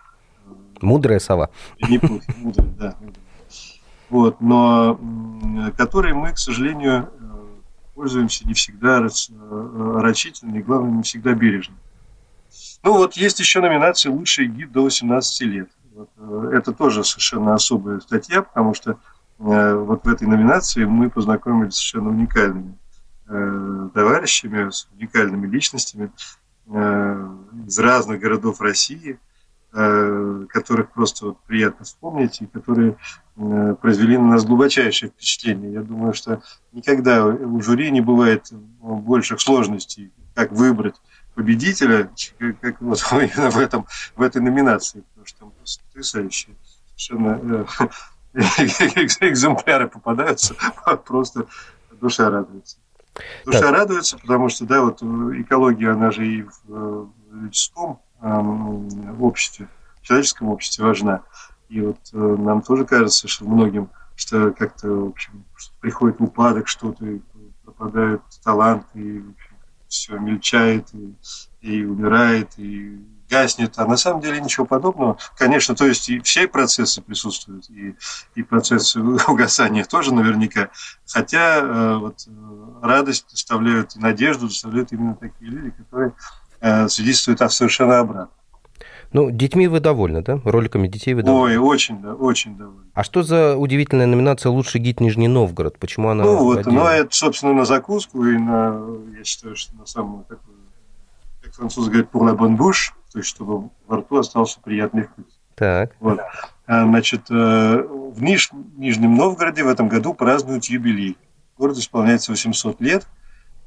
Мудрая 0.80 1.18
сова. 1.18 1.50
Мудрая, 1.80 2.68
да. 2.78 2.96
Вот, 4.10 4.40
но 4.40 5.00
которые 5.76 6.14
мы, 6.14 6.32
к 6.32 6.38
сожалению, 6.38 7.10
пользуемся 7.94 8.46
не 8.46 8.54
всегда 8.54 9.00
э, 9.00 9.98
рачительно 10.00 10.56
и, 10.56 10.62
главное, 10.62 10.90
не 10.90 11.02
всегда 11.02 11.32
бережно. 11.32 11.74
Ну 12.82 12.94
вот 12.94 13.14
есть 13.14 13.38
еще 13.40 13.60
номинация 13.60 14.12
«Лучший 14.12 14.46
гид 14.46 14.72
до 14.72 14.82
18 14.82 15.40
лет». 15.42 15.70
Вот, 15.94 16.10
э, 16.16 16.50
это 16.54 16.72
тоже 16.72 17.04
совершенно 17.04 17.54
особая 17.54 18.00
статья, 18.00 18.42
потому 18.42 18.74
что 18.74 18.98
э, 19.38 19.74
вот 19.74 20.04
в 20.04 20.08
этой 20.08 20.26
номинации 20.26 20.84
мы 20.84 21.08
познакомились 21.08 21.74
с 21.74 21.78
совершенно 21.78 22.10
уникальными 22.10 22.76
э, 23.28 23.88
товарищами, 23.94 24.70
с 24.70 24.88
уникальными 24.92 25.46
личностями 25.46 26.10
э, 26.66 27.28
из 27.66 27.78
разных 27.78 28.20
городов 28.20 28.60
России– 28.60 29.18
Э, 29.33 29.33
которых 29.74 30.92
просто 30.92 31.26
вот 31.26 31.40
приятно 31.46 31.84
вспомнить 31.84 32.40
и 32.40 32.46
которые 32.46 32.96
э, 33.36 33.74
произвели 33.80 34.16
на 34.16 34.28
нас 34.28 34.44
глубочайшее 34.44 35.10
впечатление. 35.10 35.72
Я 35.72 35.82
думаю, 35.82 36.14
что 36.14 36.42
никогда 36.72 37.26
у 37.26 37.60
жюри 37.60 37.90
не 37.90 38.00
бывает 38.00 38.46
больших 38.80 39.40
сложностей, 39.40 40.12
как 40.34 40.52
выбрать 40.52 40.94
победителя, 41.34 42.08
как 42.60 42.80
вот 42.80 43.04
именно 43.12 43.50
в, 43.50 43.58
этом, 43.58 43.86
в 44.14 44.22
этой 44.22 44.40
номинации, 44.40 45.02
потому 45.08 45.26
что 45.26 45.38
там 45.40 45.50
просто 45.50 45.82
потрясающие 45.86 46.54
совершенно 46.94 47.66
э, 48.34 48.40
экземпляры 49.28 49.88
попадаются, 49.88 50.54
просто 51.04 51.46
душа 52.00 52.30
радуется. 52.30 52.76
Душа 53.44 53.60
так. 53.60 53.72
радуется, 53.72 54.18
потому 54.18 54.48
что, 54.48 54.66
да, 54.66 54.82
вот 54.82 55.02
экология, 55.02 55.90
она 55.90 56.12
же 56.12 56.26
и 56.26 56.44
в 56.64 57.10
людском 57.32 58.00
в 58.30 59.24
обществе, 59.24 59.68
в 60.00 60.06
человеческом 60.06 60.48
обществе 60.48 60.84
важна. 60.84 61.22
И 61.68 61.80
вот 61.80 61.98
э, 62.12 62.16
нам 62.16 62.62
тоже 62.62 62.84
кажется, 62.84 63.28
что 63.28 63.44
многим, 63.44 63.90
что 64.16 64.52
как-то, 64.52 64.88
в 64.88 65.08
общем, 65.08 65.44
приходит 65.80 66.20
упадок, 66.20 66.68
что-то, 66.68 67.04
пропадают 67.64 68.22
таланты, 68.42 68.98
и 68.98 69.18
общем, 69.18 69.56
все 69.88 70.18
мельчает, 70.18 70.88
и, 70.92 71.14
и 71.60 71.84
умирает, 71.84 72.50
и 72.58 72.98
гаснет. 73.28 73.74
А 73.78 73.86
на 73.86 73.96
самом 73.96 74.20
деле 74.20 74.40
ничего 74.40 74.66
подобного. 74.66 75.18
Конечно, 75.36 75.74
то 75.74 75.86
есть 75.86 76.08
и 76.08 76.20
все 76.20 76.46
процессы 76.46 77.02
присутствуют, 77.02 77.68
и, 77.70 77.96
и 78.34 78.42
процессы 78.42 79.00
угасания 79.28 79.84
тоже 79.84 80.14
наверняка. 80.14 80.70
Хотя 81.06 81.58
э, 81.58 81.96
вот, 81.96 82.26
э, 82.26 82.30
радость 82.82 83.26
доставляют 83.30 83.96
надежду 83.96 84.48
доставляют 84.48 84.92
именно 84.92 85.14
такие 85.14 85.50
люди, 85.50 85.70
которые 85.70 86.12
свидетельствует 86.88 87.42
о 87.42 87.48
совершенно 87.48 87.98
обратном. 88.00 88.30
Ну, 89.12 89.30
детьми 89.30 89.68
вы 89.68 89.78
довольны, 89.78 90.22
да? 90.22 90.40
Роликами 90.44 90.88
детей 90.88 91.14
вы 91.14 91.22
довольны? 91.22 91.56
Ой, 91.60 91.74
очень, 91.74 92.02
да, 92.02 92.14
очень 92.14 92.56
довольны. 92.56 92.90
А 92.94 93.04
что 93.04 93.22
за 93.22 93.56
удивительная 93.56 94.06
номинация 94.06 94.50
«Лучший 94.50 94.80
гид 94.80 94.98
Нижний 94.98 95.28
Новгород»? 95.28 95.78
Почему 95.78 96.08
она 96.08 96.24
Ну, 96.24 96.36
вот, 96.38 96.66
ну, 96.66 96.84
это, 96.84 97.14
собственно, 97.14 97.52
на 97.54 97.64
закуску 97.64 98.26
и 98.26 98.36
на, 98.36 98.80
я 99.16 99.22
считаю, 99.22 99.54
что 99.54 99.76
на 99.76 99.86
самую 99.86 100.24
такую, 100.24 100.56
как 101.42 101.54
французы 101.54 101.90
говорят, 101.92 102.08
pour 102.12 102.22
la 102.28 102.34
bonne 102.36 102.56
bouche, 102.56 102.90
то 103.12 103.18
есть 103.20 103.28
чтобы 103.28 103.70
во 103.86 103.98
рту 103.98 104.18
остался 104.18 104.58
приятный 104.60 105.04
вкус. 105.04 105.26
Так. 105.54 105.92
Вот. 106.00 106.18
А, 106.66 106.84
Значит, 106.84 107.30
э, 107.30 107.34
в 107.86 108.20
Ниж- 108.20 108.50
Нижнем 108.76 109.14
Новгороде 109.14 109.62
в 109.62 109.68
этом 109.68 109.88
году 109.88 110.12
празднуют 110.14 110.64
юбилей. 110.64 111.16
Город 111.56 111.78
исполняется 111.78 112.32
800 112.32 112.80
лет, 112.80 113.06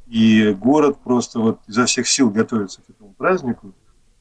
и 0.08 0.52
город 0.54 0.98
просто 1.04 1.40
вот 1.40 1.60
изо 1.68 1.86
всех 1.86 2.08
сил 2.08 2.30
готовится 2.30 2.82
к 2.82 2.90
этому 2.90 3.14
празднику. 3.14 3.74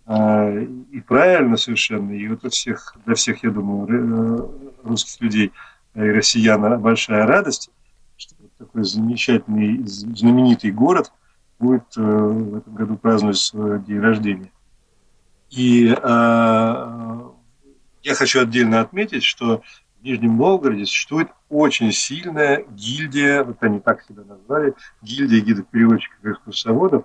А, 0.05 0.50
И 0.50 1.00
правильно 1.00 1.57
совершенно, 1.57 2.12
и 2.12 2.28
вот 2.28 2.45
у 2.45 2.50
всех, 2.50 2.97
для 3.05 3.14
всех, 3.14 3.43
я 3.45 3.50
думаю, 3.50 3.87
э, 3.88 4.49
русских 4.85 5.21
людей 5.21 5.52
и 5.95 6.00
россиян 6.00 6.81
большая 6.81 7.26
радость, 7.26 7.71
что 8.16 8.35
вот 8.38 8.52
такой 8.59 8.85
замечательный, 8.85 9.83
знаменитый 9.85 10.71
город 10.71 11.12
будет 11.59 11.85
э, 11.97 12.00
в 12.02 12.57
этом 12.57 12.75
году 12.75 12.97
праздновать 12.97 13.38
свой 13.38 13.81
день 13.81 14.00
рождения. 14.00 14.50
И 15.50 15.88
э, 15.88 15.97
я 18.02 18.14
хочу 18.14 18.40
отдельно 18.40 18.81
отметить, 18.81 19.23
что 19.23 19.62
в 20.00 20.05
Нижнем 20.05 20.37
Новгороде 20.37 20.87
существует 20.87 21.28
очень 21.49 21.93
сильная 21.93 22.65
гильдия, 22.71 23.45
вот 23.45 23.62
они 23.62 23.81
так 23.81 24.03
себя 24.03 24.25
назвали, 24.25 24.75
гильдия 25.03 25.41
гидов-переводчиков 25.41 26.19
и 26.25 26.31
экскурсоводов. 26.31 27.05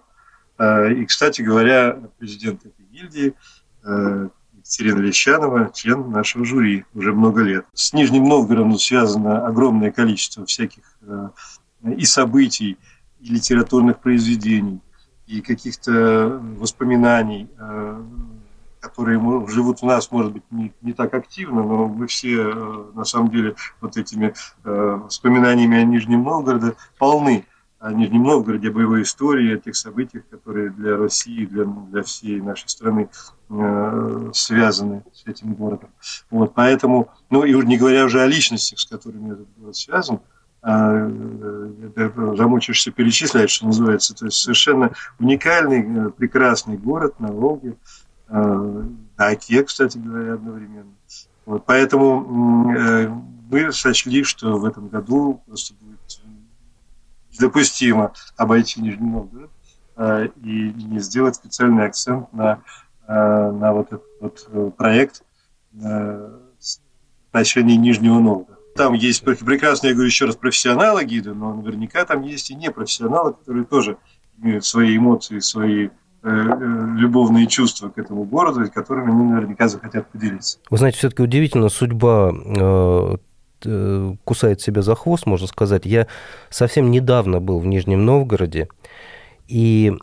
Э, 0.57 0.91
И, 0.93 1.05
кстати 1.05 1.41
говоря, 1.41 1.99
президент 2.17 2.65
этой 2.65 2.85
гильдии 2.85 3.33
э, 3.83 4.29
Екатерина 4.53 4.99
Лещанова, 4.99 5.71
член 5.73 6.11
нашего 6.11 6.45
жюри 6.45 6.85
уже 6.93 7.13
много 7.13 7.41
лет. 7.41 7.65
С 7.73 7.93
Нижним 7.93 8.25
Новгородом 8.25 8.77
связано 8.77 9.45
огромное 9.45 9.91
количество 9.91 10.45
всяких 10.45 10.83
э, 11.01 11.29
и 11.97 12.05
событий, 12.05 12.77
и 13.19 13.33
литературных 13.33 13.99
произведений, 13.99 14.81
и 15.27 15.41
каких-то 15.41 16.39
воспоминаний, 16.57 17.47
которые 18.81 19.19
живут 19.47 19.77
у 19.81 19.85
нас, 19.85 20.11
может 20.11 20.33
быть, 20.33 20.43
не, 20.49 20.73
не 20.81 20.93
так 20.93 21.13
активно, 21.13 21.63
но 21.63 21.87
мы 21.87 22.07
все, 22.07 22.49
э, 22.49 22.83
на 22.95 23.05
самом 23.05 23.29
деле, 23.29 23.55
вот 23.79 23.95
этими 23.95 24.33
э, 24.63 24.99
воспоминаниями 25.03 25.77
о 25.77 25.83
Нижнем 25.83 26.23
Новгороде 26.23 26.73
полны. 26.97 27.45
О 27.79 27.91
Нижнем 27.93 28.23
Новгороде, 28.23 28.69
о 28.69 28.71
боевой 28.71 29.01
истории, 29.01 29.55
о 29.55 29.57
тех 29.57 29.75
событиях, 29.75 30.23
которые 30.29 30.69
для 30.69 30.97
России, 30.97 31.45
для, 31.45 31.65
для 31.65 32.03
всей 32.03 32.39
нашей 32.39 32.69
страны 32.69 33.09
э, 33.49 34.29
связаны 34.33 35.03
с 35.13 35.25
этим 35.27 35.53
городом. 35.53 35.89
Вот, 36.29 36.53
поэтому, 36.53 37.09
ну 37.29 37.43
и 37.43 37.53
уж 37.53 37.65
не 37.65 37.77
говоря 37.77 38.05
уже 38.05 38.21
о 38.21 38.27
личностях, 38.27 38.79
с 38.79 38.85
которыми 38.85 39.33
этот 39.33 39.47
город 39.57 39.75
связан, 39.75 40.19
э, 40.63 41.81
это 41.95 42.35
замучишься 42.35 42.91
перечислять, 42.91 43.49
что 43.49 43.65
называется. 43.65 44.13
То 44.13 44.25
есть 44.25 44.37
совершенно 44.37 44.91
уникальный, 45.19 45.81
э, 45.81 46.09
прекрасный 46.11 46.77
город 46.77 47.19
на 47.19 47.31
Волге, 47.31 47.77
э, 48.31 48.83
на 49.17 49.27
Оке, 49.27 49.63
кстати 49.63 49.97
говоря, 49.97 50.33
одновременно. 50.33 50.93
Вот, 51.45 51.65
поэтому 51.65 52.73
э, 52.75 53.07
мы 53.49 53.71
сочли, 53.73 54.23
что 54.23 54.57
в 54.57 54.65
этом 54.65 54.87
году 54.87 55.41
просто 55.45 55.73
будет 55.81 56.21
э, 56.23 56.27
недопустимо 57.33 58.13
обойти 58.37 58.81
Нижний 58.81 59.09
Новгород 59.09 59.51
э, 59.97 60.27
и 60.43 60.73
не 60.73 60.99
сделать 60.99 61.35
специальный 61.35 61.85
акцент 61.85 62.31
на, 62.33 62.63
э, 63.07 63.51
на 63.51 63.73
вот 63.73 63.87
этот 63.87 64.03
вот 64.19 64.49
э, 64.51 64.71
проект 64.77 65.23
э, 65.73 66.37
отношении 67.29 67.75
Нижнего 67.75 68.19
Новгорода. 68.19 68.59
Там 68.75 68.93
есть 68.93 69.23
пр- 69.23 69.35
прекрасные, 69.35 69.89
я 69.89 69.93
говорю 69.95 70.07
еще 70.07 70.25
раз, 70.25 70.35
профессионалы 70.35 71.03
гиды, 71.03 71.33
но 71.33 71.53
наверняка 71.53 72.05
там 72.05 72.21
есть 72.21 72.51
и 72.51 72.55
непрофессионалы, 72.55 73.33
которые 73.33 73.65
тоже 73.65 73.97
имеют 74.37 74.65
свои 74.65 74.97
эмоции, 74.97 75.39
свои 75.39 75.89
любовные 76.23 77.47
чувства 77.47 77.89
к 77.89 77.97
этому 77.97 78.25
городу, 78.25 78.69
которыми 78.71 79.11
они 79.11 79.23
наверняка 79.23 79.67
захотят 79.67 80.07
поделиться. 80.11 80.59
Вы 80.69 80.77
знаете, 80.77 80.99
все-таки 80.99 81.23
удивительно, 81.23 81.69
судьба 81.69 82.31
э, 82.31 83.15
э, 83.65 84.15
кусает 84.23 84.61
себя 84.61 84.81
за 84.83 84.95
хвост, 84.95 85.25
можно 85.25 85.47
сказать. 85.47 85.85
Я 85.85 86.07
совсем 86.49 86.91
недавно 86.91 87.39
был 87.39 87.59
в 87.59 87.65
Нижнем 87.65 88.05
Новгороде, 88.05 88.67
и 89.47 89.93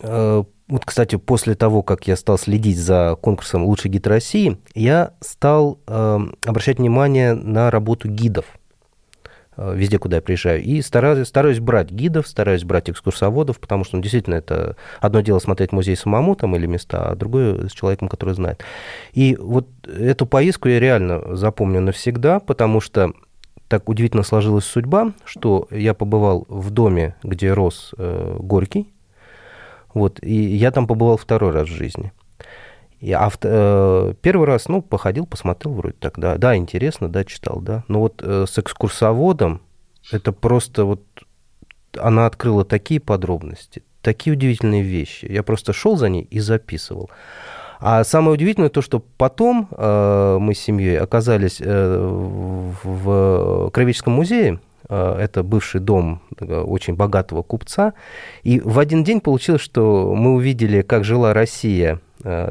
э, 0.00 0.44
вот, 0.70 0.84
кстати, 0.84 1.16
после 1.16 1.56
того, 1.56 1.82
как 1.82 2.06
я 2.06 2.16
стал 2.16 2.38
следить 2.38 2.78
за 2.78 3.16
конкурсом 3.20 3.64
«Лучший 3.64 3.90
гид 3.90 4.06
России», 4.06 4.58
я 4.74 5.14
стал 5.20 5.80
э, 5.86 6.18
обращать 6.46 6.78
внимание 6.78 7.34
на 7.34 7.72
работу 7.72 8.08
гидов 8.08 8.44
э, 8.54 8.59
везде, 9.60 9.98
куда 9.98 10.16
я 10.16 10.22
приезжаю. 10.22 10.62
И 10.62 10.80
стараюсь, 10.82 11.28
стараюсь 11.28 11.60
брать 11.60 11.90
гидов, 11.90 12.26
стараюсь 12.26 12.64
брать 12.64 12.90
экскурсоводов, 12.90 13.60
потому 13.60 13.84
что 13.84 13.96
ну, 13.96 14.02
действительно 14.02 14.36
это 14.36 14.76
одно 15.00 15.20
дело 15.20 15.38
смотреть 15.38 15.72
музей 15.72 15.96
самому 15.96 16.34
там 16.34 16.56
или 16.56 16.66
места, 16.66 17.10
а 17.10 17.14
другое 17.14 17.68
с 17.68 17.72
человеком, 17.72 18.08
который 18.08 18.34
знает. 18.34 18.64
И 19.12 19.36
вот 19.40 19.68
эту 19.86 20.26
поездку 20.26 20.68
я 20.68 20.80
реально 20.80 21.36
запомню 21.36 21.80
навсегда, 21.80 22.40
потому 22.40 22.80
что 22.80 23.12
так 23.68 23.88
удивительно 23.88 24.22
сложилась 24.22 24.64
судьба, 24.64 25.12
что 25.24 25.68
я 25.70 25.94
побывал 25.94 26.44
в 26.48 26.70
доме, 26.70 27.14
где 27.22 27.52
рос 27.52 27.94
э, 27.96 28.36
Горький, 28.40 28.92
вот, 29.94 30.18
и 30.22 30.34
я 30.34 30.70
там 30.70 30.86
побывал 30.86 31.16
второй 31.16 31.50
раз 31.52 31.68
в 31.68 31.72
жизни. 31.72 32.12
И, 33.00 33.12
а 33.12 33.28
в- 33.30 33.38
э, 33.42 34.14
первый 34.20 34.46
раз, 34.46 34.68
ну, 34.68 34.82
походил, 34.82 35.26
посмотрел 35.26 35.74
вроде 35.74 35.94
так, 35.98 36.18
да, 36.18 36.56
интересно, 36.56 37.08
да, 37.08 37.24
читал, 37.24 37.60
да. 37.60 37.84
Но 37.88 38.00
вот 38.00 38.22
э, 38.22 38.44
с 38.46 38.58
экскурсоводом 38.58 39.62
это 40.12 40.32
просто 40.32 40.84
вот 40.84 41.02
она 41.98 42.26
открыла 42.26 42.64
такие 42.64 43.00
подробности, 43.00 43.82
такие 44.02 44.34
удивительные 44.34 44.82
вещи. 44.82 45.26
Я 45.26 45.42
просто 45.42 45.72
шел 45.72 45.96
за 45.96 46.08
ней 46.08 46.26
и 46.30 46.40
записывал. 46.40 47.10
А 47.80 48.04
самое 48.04 48.34
удивительное 48.34 48.68
то, 48.68 48.82
что 48.82 49.02
потом 49.16 49.68
э, 49.70 50.36
мы 50.38 50.54
с 50.54 50.58
семьей 50.58 50.98
оказались 50.98 51.60
э, 51.60 51.98
в, 52.84 53.70
Кровеческом 53.72 54.12
музее. 54.12 54.60
Э, 54.90 55.16
Это 55.18 55.42
бывший 55.42 55.80
дом 55.80 56.20
э, 56.38 56.60
очень 56.60 56.94
богатого 56.94 57.42
купца. 57.42 57.94
И 58.42 58.60
в 58.60 58.78
один 58.78 59.02
день 59.02 59.20
получилось, 59.22 59.62
что 59.62 60.14
мы 60.14 60.34
увидели, 60.34 60.82
как 60.82 61.04
жила 61.04 61.32
Россия 61.32 62.00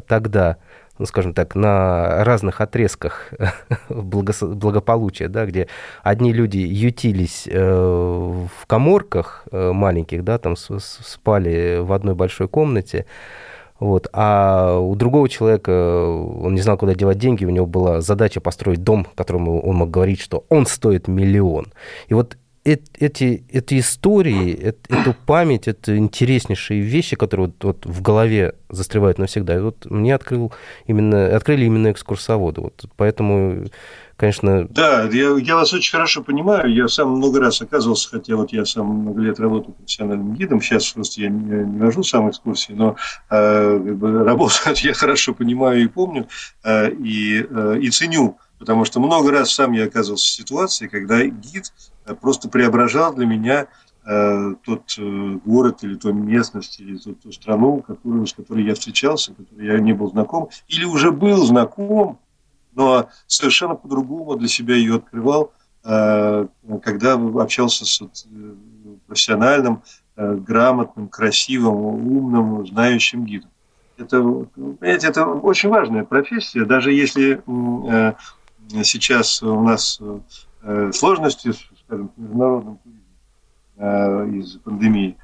тогда, 0.08 0.58
ну, 0.98 1.06
скажем 1.06 1.34
так, 1.34 1.56
на 1.56 2.24
разных 2.24 2.62
отрезках 2.62 3.32
благополучия, 3.90 5.28
да, 5.28 5.46
где 5.46 5.68
одни 6.04 6.34
люди 6.34 6.58
ютились 6.58 7.48
э, 7.48 7.60
в 7.60 8.66
коморках 8.68 9.46
э, 9.52 9.72
маленьких, 9.72 10.24
да, 10.24 10.38
там 10.38 10.56
спали 10.58 11.80
в 11.80 11.94
одной 11.94 12.16
большой 12.16 12.48
комнате, 12.48 13.06
вот. 13.80 14.10
А 14.12 14.78
у 14.78 14.94
другого 14.96 15.30
человека, 15.30 15.72
он 15.72 16.54
не 16.54 16.62
знал, 16.62 16.78
куда 16.78 16.94
девать 16.96 17.18
деньги, 17.18 17.46
у 17.46 17.50
него 17.50 17.66
была 17.66 18.02
задача 18.02 18.42
построить 18.42 18.84
дом, 18.84 19.08
которому 19.16 19.62
он 19.62 19.78
мог 19.78 19.90
говорить, 19.90 20.20
что 20.20 20.46
он 20.50 20.66
стоит 20.66 21.08
миллион. 21.08 21.68
И 22.10 22.14
вот 22.14 22.36
э- 22.36 22.38
эти, 22.74 23.44
эти 23.50 23.80
истории, 23.80 24.58
э- 24.62 24.74
эту 24.90 25.14
память, 25.14 25.68
это 25.68 25.98
интереснейшие 25.98 26.82
вещи, 26.82 27.16
которые 27.16 27.48
вот, 27.48 27.64
вот 27.64 27.86
в 27.86 28.02
голове 28.02 28.56
застревают 28.70 29.18
навсегда. 29.18 29.56
И 29.56 29.60
вот 29.60 29.86
мне 29.90 30.14
открыл 30.14 30.52
именно, 30.86 31.36
открыли 31.36 31.66
именно 31.66 31.92
экскурсоводы. 31.92 32.62
Вот 32.62 32.86
поэтому, 32.98 33.66
конечно, 34.16 34.68
Да, 34.70 35.04
я, 35.12 35.38
я 35.38 35.56
вас 35.56 35.74
очень 35.74 35.92
хорошо 35.92 36.24
понимаю. 36.24 36.74
Я 36.74 36.88
сам 36.88 37.12
много 37.12 37.40
раз 37.40 37.62
оказывался, 37.62 38.10
хотя 38.10 38.36
вот 38.36 38.52
я 38.52 38.66
сам 38.66 38.88
много 38.88 39.22
лет 39.22 39.40
работаю 39.40 39.74
профессиональным 39.74 40.36
гидом. 40.36 40.62
Сейчас 40.62 40.92
просто 40.92 41.22
я 41.22 41.30
не, 41.30 41.66
не 41.66 41.80
вожу 41.80 42.04
сам 42.04 42.30
экскурсии, 42.30 42.74
но 42.74 42.96
э, 43.30 44.24
работу 44.26 44.54
я 44.76 44.94
хорошо 44.94 45.34
понимаю 45.34 45.84
и 45.84 45.88
помню, 45.88 46.28
э, 46.64 46.92
и, 46.92 47.46
э, 47.50 47.80
и 47.82 47.90
ценю. 47.90 48.38
Потому 48.60 48.84
что 48.84 49.00
много 49.00 49.32
раз 49.32 49.54
сам 49.54 49.72
я 49.72 49.86
оказывался 49.86 50.26
в 50.26 50.32
ситуации, 50.32 50.88
когда 50.88 51.24
гид 51.24 51.72
просто 52.16 52.50
преображал 52.50 53.14
для 53.14 53.26
меня 53.26 53.68
э, 54.06 54.56
тот 54.64 54.96
э, 54.98 55.40
город 55.46 55.84
или 55.84 55.96
ту 55.96 56.14
местность, 56.14 56.80
или 56.80 56.98
ту, 56.98 57.14
ту 57.14 57.32
страну, 57.32 57.82
которую, 57.82 58.26
с 58.26 58.34
которой 58.34 58.64
я 58.66 58.76
встречался, 58.76 59.34
с 59.34 59.36
которой 59.36 59.66
я 59.66 59.80
не 59.80 59.94
был 59.94 60.10
знаком, 60.10 60.50
или 60.68 60.86
уже 60.86 61.12
был 61.12 61.46
знаком, 61.46 62.20
но 62.74 63.10
совершенно 63.28 63.76
по-другому 63.76 64.36
для 64.36 64.48
себя 64.48 64.76
ее 64.76 64.96
открывал, 64.96 65.52
э, 65.84 66.48
когда 66.84 67.14
общался 67.14 67.86
с 67.86 68.02
э, 68.02 68.06
профессиональным, 69.08 69.82
э, 70.16 70.36
грамотным, 70.36 71.08
красивым, 71.08 71.76
умным, 71.76 72.68
знающим 72.68 73.26
гидом. 73.26 73.50
Это, 73.98 74.22
понимаете, 74.22 75.08
это 75.08 75.26
очень 75.26 75.70
важная 75.70 76.06
профессия, 76.06 76.64
даже 76.64 76.94
если 76.94 77.42
э, 77.46 78.14
сейчас 78.84 79.44
у 79.44 79.62
нас 79.62 80.00
э, 80.62 80.92
сложности, 80.94 81.52
скажем, 81.90 82.12
с 82.16 82.20
международным 82.20 82.78
туризмом 82.78 83.04
э, 83.78 84.38
из-за 84.38 84.60
пандемии, 84.60 85.18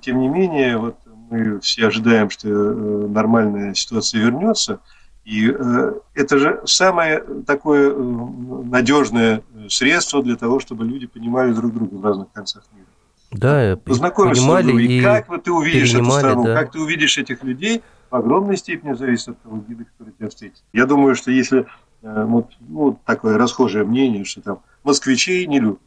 тем 0.00 0.18
не 0.18 0.28
менее, 0.28 0.76
вот 0.76 0.96
мы 1.30 1.60
все 1.60 1.86
ожидаем, 1.86 2.28
что 2.28 2.48
э, 2.48 3.06
нормальная 3.08 3.72
ситуация 3.74 4.20
вернется, 4.20 4.80
и 5.24 5.48
э, 5.48 5.92
это 6.14 6.38
же 6.38 6.60
самое 6.64 7.22
такое 7.46 7.94
надежное 7.94 9.42
средство 9.68 10.22
для 10.22 10.36
того, 10.36 10.58
чтобы 10.58 10.84
люди 10.84 11.06
понимали 11.06 11.52
друг 11.52 11.72
друга 11.72 11.94
в 11.94 12.04
разных 12.04 12.32
концах 12.32 12.64
мира. 12.72 12.86
да, 13.30 13.76
Познакомишься 13.76 14.42
понимали 14.42 14.66
друг 14.66 14.80
с 14.80 14.82
другом, 14.82 14.98
и 14.98 15.02
как 15.02 15.28
вот 15.28 15.44
ты 15.44 15.52
увидишь 15.52 15.94
эту 15.94 16.10
страну, 16.10 16.44
да. 16.44 16.54
как 16.54 16.72
ты 16.72 16.80
увидишь 16.80 17.16
этих 17.18 17.44
людей, 17.44 17.82
в 18.10 18.16
огромной 18.16 18.56
степени 18.56 18.94
зависит 18.94 19.28
от 19.28 19.42
того 19.42 19.62
гида, 19.68 19.84
который 19.84 20.14
тебя 20.14 20.28
встретит. 20.30 20.62
Я 20.72 20.86
думаю, 20.86 21.14
что 21.14 21.30
если 21.30 21.66
вот, 22.00 22.52
ну, 22.60 22.98
такое 23.04 23.36
расхожее 23.36 23.84
мнение, 23.84 24.24
что 24.24 24.40
там 24.40 24.60
москвичей 24.84 25.46
не 25.46 25.60
любят, 25.60 25.80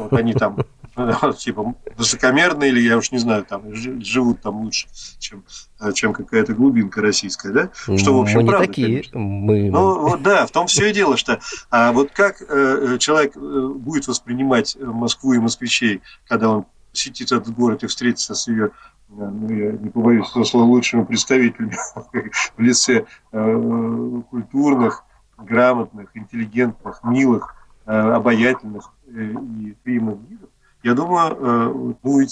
вот 0.00 0.12
они 0.12 0.34
там 0.34 0.58
типа 1.38 1.74
высокомерные 1.96 2.70
или 2.70 2.80
я 2.80 2.96
уж 2.96 3.12
не 3.12 3.18
знаю, 3.18 3.44
там 3.44 3.74
жи- 3.74 4.00
живут 4.00 4.40
там 4.42 4.62
лучше, 4.62 4.88
чем, 5.18 5.44
э, 5.80 5.92
чем 5.92 6.12
какая-то 6.12 6.54
глубинка 6.54 7.00
российская, 7.00 7.52
да? 7.52 7.70
Что, 7.96 8.16
в 8.16 8.20
общем, 8.20 8.38
мы 8.38 8.42
не 8.44 8.48
правда, 8.50 8.66
такие. 8.66 8.86
конечно. 8.88 9.18
Мы... 9.18 9.70
Ну, 9.70 10.00
вот 10.00 10.22
да, 10.22 10.46
в 10.46 10.50
том 10.50 10.66
все 10.66 10.90
и 10.90 10.92
дело, 10.92 11.16
что 11.16 11.40
а 11.70 11.92
вот 11.92 12.10
как 12.12 12.42
э, 12.42 12.96
человек 12.98 13.36
э, 13.36 13.68
будет 13.74 14.06
воспринимать 14.06 14.76
э, 14.76 14.84
Москву 14.84 15.32
и 15.32 15.38
москвичей, 15.38 16.02
когда 16.26 16.50
он 16.50 16.66
посетит 16.90 17.32
этот 17.32 17.54
город 17.54 17.82
и 17.82 17.86
встретится 17.86 18.34
с 18.34 18.46
ее, 18.48 18.66
э, 18.66 18.70
ну, 19.14 19.48
я 19.48 19.72
не 19.72 19.88
побоюсь 19.88 20.28
этого 20.30 20.44
слова, 20.44 20.66
лучшими 20.66 21.04
представителями 21.04 21.76
в 22.56 22.60
лице 22.60 23.06
э, 23.32 24.22
культурных, 24.30 25.04
грамотных, 25.38 26.10
интеллигентных, 26.14 27.02
милых, 27.02 27.54
э, 27.54 27.61
обаятельных 27.90 28.92
э, 29.08 29.32
и 29.60 29.74
приемных 29.82 30.18
гидов, 30.28 30.48
я 30.82 30.94
думаю, 30.94 31.36
э, 31.38 31.94
будет 32.02 32.30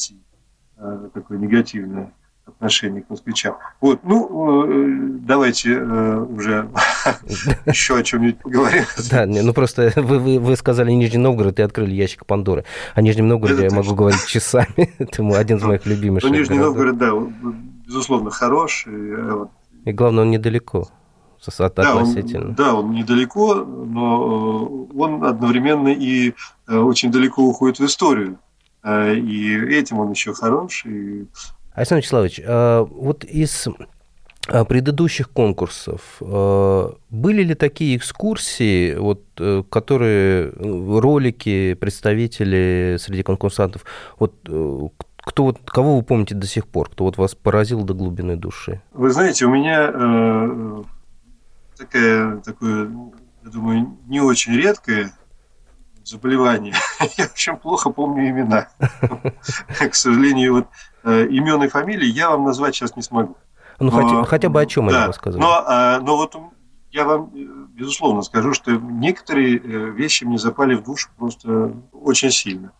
э, 0.79 1.09
такое 1.15 1.39
негативное 1.39 2.13
отношение 2.47 3.03
к 3.03 3.11
москвичам. 3.11 3.57
Вот, 3.81 4.01
ну, 4.03 4.67
э, 4.67 4.97
давайте 5.21 5.75
э, 5.75 6.19
уже 6.19 6.69
еще 7.67 7.97
о 7.97 8.03
чем-нибудь 8.03 8.39
поговорим. 8.39 8.85
Да, 9.11 9.25
ну 9.27 9.53
просто 9.53 9.93
вы, 9.97 10.39
вы, 10.39 10.57
сказали 10.57 10.91
Нижний 10.91 11.19
Новгород 11.19 11.59
и 11.61 11.63
открыли 11.63 11.93
ящик 11.93 12.27
Пандоры. 12.27 12.65
О 12.95 13.03
Нижнем 13.03 13.29
Новгороде 13.29 13.65
я 13.65 13.71
могу 13.71 13.95
говорить 13.95 14.27
часами. 14.27 14.93
Это 14.99 15.23
один 15.39 15.59
из 15.59 15.63
моих 15.63 15.83
Ну, 15.85 15.93
любимейших 15.93 16.31
Нижний. 16.31 16.59
Новгород, 16.59 16.99
да, 16.99 17.13
безусловно, 17.87 18.31
хорош. 18.31 18.85
э, 18.89 19.47
И 19.85 19.93
главное, 19.93 20.25
он 20.25 20.31
недалеко. 20.31 20.89
От- 21.41 21.75
Да, 21.77 21.97
он, 21.97 22.55
да, 22.55 22.75
он 22.75 22.93
недалеко, 22.93 23.55
но 23.55 24.89
э, 24.93 24.99
он 24.99 25.25
одновременно 25.25 25.89
и 25.89 26.35
э, 26.69 26.77
очень 26.77 27.11
далеко 27.11 27.43
уходит 27.43 27.79
в 27.79 27.85
историю. 27.85 28.39
Э, 28.83 29.15
И 29.15 29.57
этим 29.75 29.99
он 29.99 30.11
еще 30.11 30.35
хорош. 30.35 30.85
И 30.87 31.27
Александр 31.75 32.01
Вячеславович, 32.01 32.41
вот 32.91 33.25
из 33.25 33.69
предыдущих 34.69 35.31
конкурсов 35.31 36.17
были 36.21 37.43
ли 37.43 37.55
такие 37.55 37.97
экскурсии, 37.97 38.95
вот, 38.97 39.23
которые 39.71 40.53
ролики, 40.59 41.75
представители 41.75 42.97
среди 42.99 43.23
конкурсантов, 43.23 43.85
вот 44.19 44.35
кто 45.23 45.45
вот, 45.45 45.59
кого 45.67 45.97
вы 45.99 46.03
помните 46.03 46.35
до 46.35 46.47
сих 46.47 46.67
пор, 46.67 46.89
кто 46.91 47.05
вот 47.05 47.19
вас 47.19 47.35
поразил 47.35 47.83
до 47.85 47.95
глубины 47.95 48.37
души? 48.37 48.81
Вы 48.93 49.11
знаете, 49.11 49.47
у 49.47 49.51
меня 49.51 49.91
такая, 51.81 52.37
такое, 52.39 52.91
я 53.43 53.51
думаю, 53.51 53.97
не 54.07 54.21
очень 54.21 54.53
редкое 54.53 55.13
заболевание. 56.05 56.75
Я, 57.17 57.27
в 57.27 57.33
общем, 57.33 57.57
плохо 57.57 57.91
помню 57.91 58.31
имена. 58.31 58.69
К 59.79 59.95
сожалению, 59.95 60.55
вот 60.55 60.67
э, 61.05 61.27
имен 61.27 61.63
и 61.63 61.69
фамилии 61.69 62.07
я 62.07 62.31
вам 62.31 62.45
назвать 62.45 62.75
сейчас 62.75 62.97
не 62.97 63.03
смогу. 63.03 63.37
Ну, 63.79 63.91
хотя, 63.91 64.25
хотя 64.25 64.49
бы 64.49 64.61
о 64.61 64.67
чем 64.67 64.89
да. 64.89 64.99
они 64.99 65.07
рассказывали? 65.07 65.43
Но, 65.43 65.65
а, 65.67 66.01
но 66.01 66.17
вот 66.17 66.37
я 66.91 67.05
вам, 67.05 67.31
э, 67.35 67.39
безусловно, 67.75 68.23
скажу, 68.23 68.53
что 68.53 68.73
некоторые 68.73 69.59
э, 69.59 69.91
вещи 69.91 70.25
мне 70.25 70.39
запали 70.39 70.75
в 70.75 70.83
душу 70.83 71.09
просто 71.17 71.73
очень 71.93 72.31
сильно. 72.31 72.73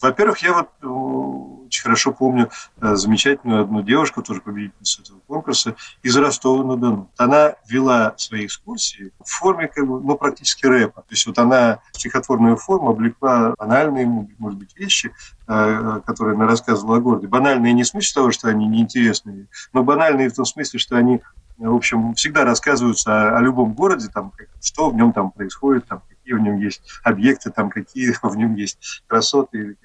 Во-первых, 0.00 0.38
я 0.38 0.52
вот 0.52 0.68
э, 0.82 0.86
очень 0.86 1.82
хорошо 1.82 2.12
помню 2.12 2.50
э, 2.80 2.94
замечательную 2.94 3.62
одну 3.62 3.82
девушку, 3.82 4.22
тоже 4.22 4.40
победительницу 4.40 5.02
этого 5.02 5.18
конкурса, 5.26 5.76
из 6.02 6.16
Ростова-на-Дону. 6.16 7.10
Она 7.16 7.54
вела 7.68 8.14
свои 8.16 8.46
экскурсии 8.46 9.12
в 9.18 9.28
форме 9.28 9.68
как 9.68 9.86
бы, 9.86 10.00
ну, 10.00 10.16
практически 10.16 10.66
рэпа. 10.66 11.02
То 11.02 11.10
есть 11.10 11.26
вот 11.26 11.38
она 11.38 11.80
стихотворную 11.92 12.56
форму 12.56 12.90
облекла 12.90 13.54
банальные, 13.58 14.06
может 14.38 14.58
быть, 14.58 14.76
вещи, 14.76 15.12
э, 15.46 16.00
которые 16.06 16.36
она 16.36 16.46
рассказывала 16.46 16.98
о 16.98 17.00
городе. 17.00 17.26
Банальные 17.26 17.72
не 17.72 17.82
в 17.82 17.88
смысле 17.88 18.14
того, 18.14 18.30
что 18.30 18.48
они 18.48 18.66
неинтересные, 18.66 19.48
но 19.72 19.82
банальные 19.82 20.30
в 20.30 20.34
том 20.34 20.44
смысле, 20.44 20.78
что 20.78 20.96
они, 20.96 21.20
в 21.58 21.74
общем, 21.74 22.14
всегда 22.14 22.44
рассказываются 22.44 23.30
о, 23.30 23.38
о 23.38 23.40
любом 23.40 23.74
городе, 23.74 24.08
там, 24.14 24.32
что 24.62 24.90
в 24.90 24.94
нем 24.94 25.12
там 25.12 25.32
происходит, 25.32 25.86
там, 25.86 26.02
какие 26.08 26.34
в 26.34 26.40
нем 26.40 26.58
есть 26.58 26.82
объекты, 27.02 27.50
там, 27.50 27.68
какие 27.68 28.14
в 28.22 28.36
нем 28.36 28.54
есть 28.54 29.02
красоты 29.08 29.76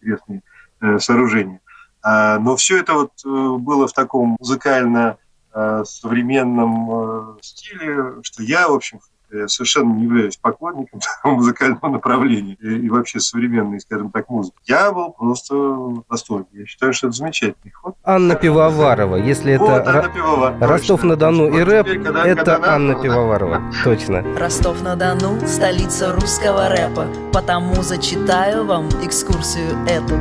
интересные 0.00 0.42
э, 0.80 0.98
сооружения. 0.98 1.60
А, 2.02 2.38
но 2.38 2.56
все 2.56 2.78
это 2.78 2.94
вот 2.94 3.12
э, 3.24 3.28
было 3.28 3.88
в 3.88 3.92
таком 3.92 4.36
музыкально 4.38 5.18
э, 5.52 5.84
современном 5.84 7.38
стиле, 7.42 8.22
что 8.22 8.42
я, 8.42 8.68
в 8.68 8.74
общем, 8.74 9.00
э, 9.32 9.46
совершенно 9.48 9.92
не 9.94 10.04
являюсь 10.04 10.36
поклонником 10.36 11.00
такого 11.16 11.34
музыкального 11.36 11.88
направления 11.88 12.54
и, 12.60 12.66
и 12.86 12.88
вообще 12.88 13.20
современной, 13.20 13.80
скажем 13.80 14.10
так, 14.10 14.28
музыки. 14.28 14.56
Я 14.66 14.92
был 14.92 15.10
просто 15.12 15.54
в 15.54 16.04
восторге. 16.08 16.46
Я 16.52 16.66
считаю, 16.66 16.92
что 16.92 17.08
это 17.08 17.16
замечательный 17.16 17.70
ход. 17.72 17.94
Анна 18.04 18.34
Пивоварова, 18.34 19.16
если 19.16 19.52
это 19.54 19.64
Вот 19.64 19.86
Анна 19.86 19.98
Ра- 20.00 20.14
Пивоварова. 20.14 20.66
Ростов-на-Дону 20.66 21.48
и 21.58 21.62
рэп, 21.62 21.86
теперь, 21.86 22.02
когда- 22.02 22.24
это 22.26 22.44
когда 22.44 22.74
Анна 22.74 22.94
Пивоварова, 22.94 23.62
точно. 23.84 24.22
Ростов-на-Дону– 24.38 25.40
столица 25.46 26.12
русского 26.12 26.68
рэпа, 26.68 27.06
потому 27.32 27.82
зачитаю 27.82 28.64
вам 28.64 28.88
экскурсию 29.02 29.76
эту. 29.86 30.16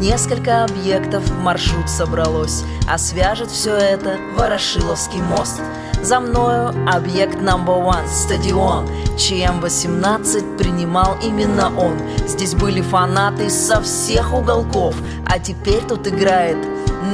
Несколько 0.00 0.64
объектов 0.64 1.22
в 1.22 1.40
маршрут 1.42 1.88
собралось, 1.88 2.64
а 2.90 2.98
свяжет 2.98 3.48
все 3.50 3.74
это 3.76 4.16
Ворошиловский 4.36 5.20
мост. 5.20 5.60
За 6.02 6.18
мною 6.18 6.74
объект 6.88 7.36
number 7.38 7.80
one– 7.80 8.06
стадион, 8.08 8.88
ЧМ-18 9.16 10.58
принимал 10.58 11.16
именно 11.22 11.70
он. 11.78 11.96
Здесь 12.26 12.54
были 12.54 12.80
фанаты 12.80 13.48
со 13.48 13.80
всех 13.80 14.34
уголков, 14.34 14.96
а 15.26 15.38
теперь 15.38 15.82
тут 15.88 16.08
играет 16.08 16.58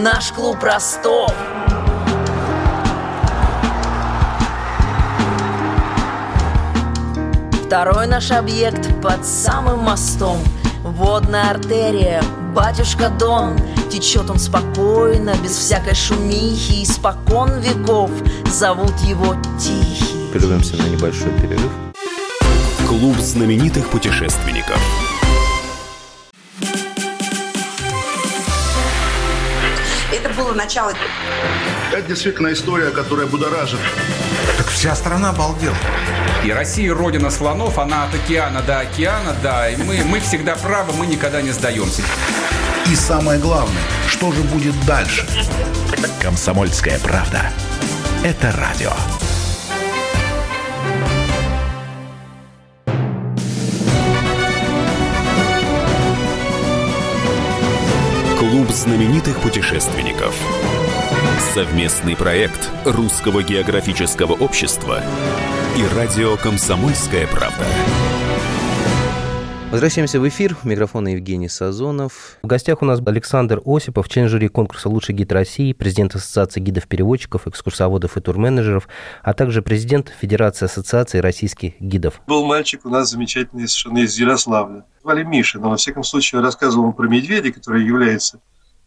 наш 0.02 0.32
клуб 0.32 0.56
Ростов. 0.62 1.34
Второй 7.66 8.06
наш 8.06 8.30
объект 8.30 9.02
под 9.02 9.26
самым 9.26 9.80
мостом 9.80 10.38
Водная 10.82 11.50
артерия, 11.50 12.22
батюшка 12.58 13.08
Дон 13.08 13.56
Течет 13.88 14.28
он 14.28 14.38
спокойно, 14.40 15.32
без 15.44 15.52
всякой 15.52 15.94
шумихи 15.94 16.82
Испокон 16.82 17.60
веков 17.60 18.10
зовут 18.46 18.98
его 18.98 19.36
Тихий 19.60 20.28
Прервемся 20.32 20.76
на 20.76 20.82
небольшой 20.82 21.30
перерыв. 21.40 21.70
Клуб 22.86 23.16
знаменитых 23.18 23.88
путешественников. 23.88 24.76
Это 30.12 30.28
было 30.36 30.52
начало. 30.52 30.92
Это 31.92 32.02
действительно 32.02 32.52
история, 32.52 32.90
которая 32.90 33.26
будоражит. 33.26 33.78
Так 34.58 34.66
вся 34.66 34.94
страна 34.96 35.30
обалдела. 35.30 35.76
И 36.44 36.50
Россия 36.50 36.92
родина 36.92 37.30
слонов, 37.30 37.78
она 37.78 38.04
от 38.04 38.14
океана 38.14 38.62
до 38.62 38.80
океана, 38.80 39.34
да, 39.42 39.68
и 39.70 39.76
мы, 39.76 40.02
мы 40.04 40.20
всегда 40.20 40.56
правы, 40.56 40.92
мы 40.92 41.06
никогда 41.06 41.40
не 41.40 41.52
сдаемся. 41.52 42.02
И 42.90 42.94
самое 42.94 43.38
главное, 43.38 43.82
что 44.08 44.32
же 44.32 44.42
будет 44.44 44.74
дальше? 44.86 45.26
Комсомольская 46.22 46.98
правда. 46.98 47.42
Это 48.24 48.50
радио. 48.52 48.92
Клуб 58.38 58.70
знаменитых 58.70 59.38
путешественников. 59.40 60.34
Совместный 61.52 62.16
проект 62.16 62.70
Русского 62.86 63.42
географического 63.42 64.32
общества 64.32 65.02
и 65.76 65.94
радио 65.94 66.38
«Комсомольская 66.38 67.26
правда». 67.26 67.66
Возвращаемся 69.70 70.18
в 70.18 70.26
эфир. 70.26 70.56
Микрофон 70.64 71.08
Евгений 71.08 71.50
Сазонов. 71.50 72.38
В 72.42 72.46
гостях 72.46 72.80
у 72.80 72.86
нас 72.86 73.02
Александр 73.04 73.60
Осипов, 73.66 74.08
член 74.08 74.26
жюри 74.26 74.48
конкурса 74.48 74.88
«Лучший 74.88 75.14
гид 75.14 75.30
России», 75.30 75.74
президент 75.74 76.14
Ассоциации 76.14 76.60
гидов-переводчиков, 76.60 77.46
экскурсоводов 77.46 78.16
и 78.16 78.20
турменеджеров, 78.22 78.88
а 79.22 79.34
также 79.34 79.60
президент 79.60 80.08
Федерации 80.08 80.64
Ассоциации 80.64 81.18
российских 81.18 81.78
гидов. 81.80 82.22
Был 82.26 82.46
мальчик 82.46 82.86
у 82.86 82.88
нас 82.88 83.10
замечательный 83.10 83.68
совершенно 83.68 83.98
из 83.98 84.18
Ярославля. 84.18 84.86
Звали 85.02 85.22
Миша, 85.22 85.58
но 85.58 85.68
во 85.68 85.76
всяком 85.76 86.02
случае 86.02 86.40
рассказывал 86.40 86.86
он 86.86 86.92
про 86.94 87.06
медведя, 87.06 87.52
который 87.52 87.84
является 87.84 88.40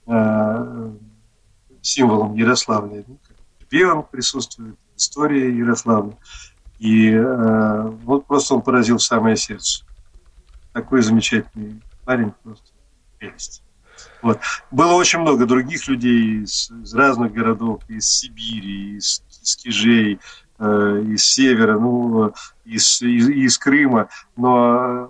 э, 0.08 0.92
символом 1.84 2.34
Ярославля. 2.34 3.04
Ну, 3.06 3.20
тебе 3.70 3.86
он 3.86 4.02
присутствует, 4.02 4.76
история 4.98 5.56
Ярославля. 5.56 6.18
И 6.80 7.12
э, 7.12 7.82
вот 8.04 8.26
просто 8.26 8.56
он 8.56 8.64
поразил 8.64 8.98
в 8.98 9.04
самое 9.04 9.38
сердце. 9.38 9.86
Такой 10.74 11.02
замечательный 11.02 11.82
парень, 12.06 12.34
просто 12.44 12.72
прелесть. 13.18 13.64
Вот. 14.22 14.40
Было 14.72 14.94
очень 14.94 15.20
много 15.20 15.46
других 15.46 15.88
людей 15.88 16.44
из, 16.44 16.72
из 16.72 16.94
разных 16.94 17.34
городов, 17.34 17.82
из 17.88 18.06
Сибири, 18.06 18.98
из, 18.98 19.24
из 19.42 19.56
Кижей, 19.56 20.20
э, 20.60 21.04
из 21.08 21.24
Севера, 21.24 21.80
ну, 21.80 22.34
из, 22.66 23.02
из, 23.02 23.30
из 23.30 23.58
Крыма. 23.58 24.10
Но 24.36 24.78
э, 24.78 25.08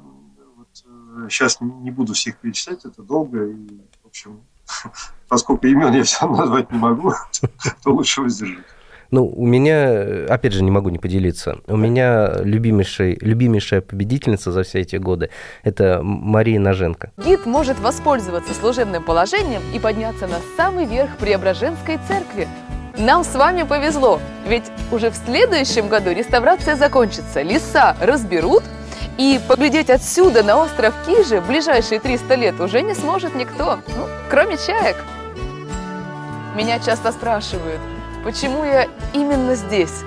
вот, 0.58 0.84
э, 0.86 1.28
сейчас 1.30 1.60
не 1.62 1.92
буду 1.92 2.14
всех 2.14 2.38
перечислять, 2.38 2.86
это 2.86 3.02
долго. 3.04 3.46
И, 3.46 3.82
в 4.04 4.08
общем, 4.08 4.42
поскольку 5.28 5.68
имен 5.68 5.94
я 5.94 6.04
все 6.04 6.28
назвать 6.28 6.72
не 6.72 6.78
могу, 6.78 7.14
то 7.84 7.92
лучше 7.92 8.22
воздержусь. 8.22 8.66
Ну, 9.12 9.26
у 9.26 9.46
меня, 9.46 10.26
опять 10.30 10.54
же, 10.54 10.64
не 10.64 10.72
могу 10.72 10.90
не 10.90 10.98
поделиться. 10.98 11.58
У 11.68 11.76
меня 11.76 12.32
любимейшая, 12.44 13.18
любимейшая 13.20 13.82
победительница 13.82 14.54
за 14.54 14.64
все 14.64 14.80
эти 14.80 14.96
годы– 14.96 15.30
это 15.64 16.00
Мария 16.02 16.60
Ноженко. 16.62 17.12
Гид 17.18 17.46
может 17.46 17.78
воспользоваться 17.80 18.54
служебным 18.54 19.04
положением 19.04 19.62
и 19.76 19.80
подняться 19.80 20.28
на 20.28 20.38
самый 20.56 20.86
верх 20.86 21.18
Преображенской 21.18 22.00
церкви. 22.08 22.48
Нам 22.98 23.26
с 23.26 23.36
вами 23.36 23.64
повезло, 23.64 24.22
ведь 24.48 24.72
уже 24.92 25.10
в 25.10 25.16
следующем 25.16 25.90
году 25.90 26.12
реставрация 26.12 26.76
закончится, 26.76 27.42
леса 27.42 27.98
разберут, 28.00 28.64
и 29.18 29.40
поглядеть 29.48 29.90
отсюда 29.90 30.42
на 30.42 30.58
остров 30.58 30.94
Кижи 31.06 31.42
в 31.42 31.48
ближайшие 31.48 32.00
300 32.00 32.36
лет 32.36 32.60
уже 32.62 32.82
не 32.82 32.96
сможет 32.96 33.36
никто, 33.36 33.80
ну, 33.90 34.08
кроме 34.30 34.58
чаек. 34.58 34.96
Меня 36.56 36.80
часто 36.80 37.12
спрашивают, 37.12 37.80
почему 38.24 38.64
я 38.64 38.88
именно 39.14 39.56
здесь? 39.56 40.04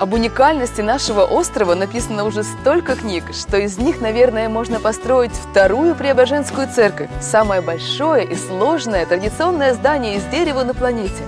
Об 0.00 0.14
уникальности 0.14 0.80
нашего 0.80 1.22
острова 1.22 1.74
написано 1.74 2.24
уже 2.24 2.42
столько 2.42 2.96
книг, 2.96 3.24
что 3.32 3.56
из 3.56 3.78
них, 3.78 4.00
наверное, 4.00 4.48
можно 4.48 4.80
построить 4.80 5.32
вторую 5.32 5.94
Преображенскую 5.94 6.66
церковь, 6.68 7.08
самое 7.20 7.60
большое 7.60 8.24
и 8.24 8.34
сложное 8.34 9.06
традиционное 9.06 9.74
здание 9.74 10.16
из 10.16 10.24
дерева 10.24 10.64
на 10.64 10.74
планете. 10.74 11.22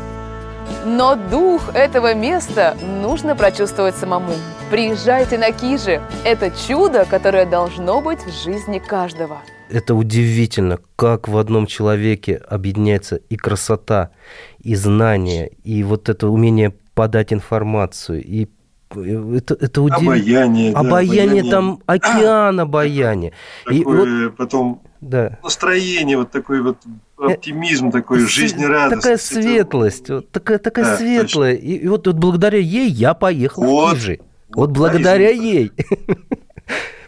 Но 0.85 1.15
дух 1.15 1.75
этого 1.75 2.15
места 2.15 2.77
нужно 2.83 3.37
прочувствовать 3.37 3.95
самому. 3.95 4.33
Приезжайте 4.71 5.39
на 5.39 5.53
Кижи. 5.53 6.03
Это 6.25 6.51
чудо, 6.51 7.05
которое 7.05 7.47
должно 7.47 8.01
быть 8.01 8.25
в 8.25 8.33
жизни 8.33 8.81
каждого. 8.81 9.43
Это 9.75 9.97
удивительно, 9.97 10.79
как 10.95 11.27
в 11.27 11.37
одном 11.37 11.67
человеке 11.67 12.37
объединяется 12.37 13.17
и 13.17 13.37
красота, 13.37 14.13
и 14.61 14.77
знание, 14.77 15.51
и 15.65 15.83
вот 15.83 16.09
это 16.09 16.29
умение 16.29 16.73
подать 16.95 17.33
информацию, 17.33 18.23
и 18.23 18.47
это, 18.95 19.55
это 19.61 19.83
удивительно. 19.83 20.13
Обаяние. 20.13 20.73
да, 20.73 20.79
обаяние, 20.79 21.51
там 21.51 21.81
океан 21.87 22.61
обаяния. 22.61 23.33
И 23.69 23.83
вот, 23.83 24.37
потом 24.37 24.81
да. 25.01 25.41
настроение, 25.43 26.19
вот 26.19 26.31
такой 26.31 26.63
вот 26.63 26.79
оптимизм, 27.19 27.91
такой 27.91 28.21
жизнерадостность. 28.21 29.03
Такая 29.03 29.17
светлость, 29.19 30.09
вот 30.09 30.31
такая, 30.31 30.59
такая 30.59 30.85
Да, 30.85 30.97
светлая. 30.99 31.55
И, 31.55 31.79
и 31.79 31.89
вот, 31.89 32.07
вот 32.07 32.17
благодаря 32.17 32.59
ей 32.59 32.89
я 32.89 33.15
поехал 33.15 33.65
Вот. 33.65 33.97
в 33.97 33.99
Кижи. 33.99 34.21
Вот 34.51 34.71
благодаря 34.71 35.31
ей. 35.31 35.73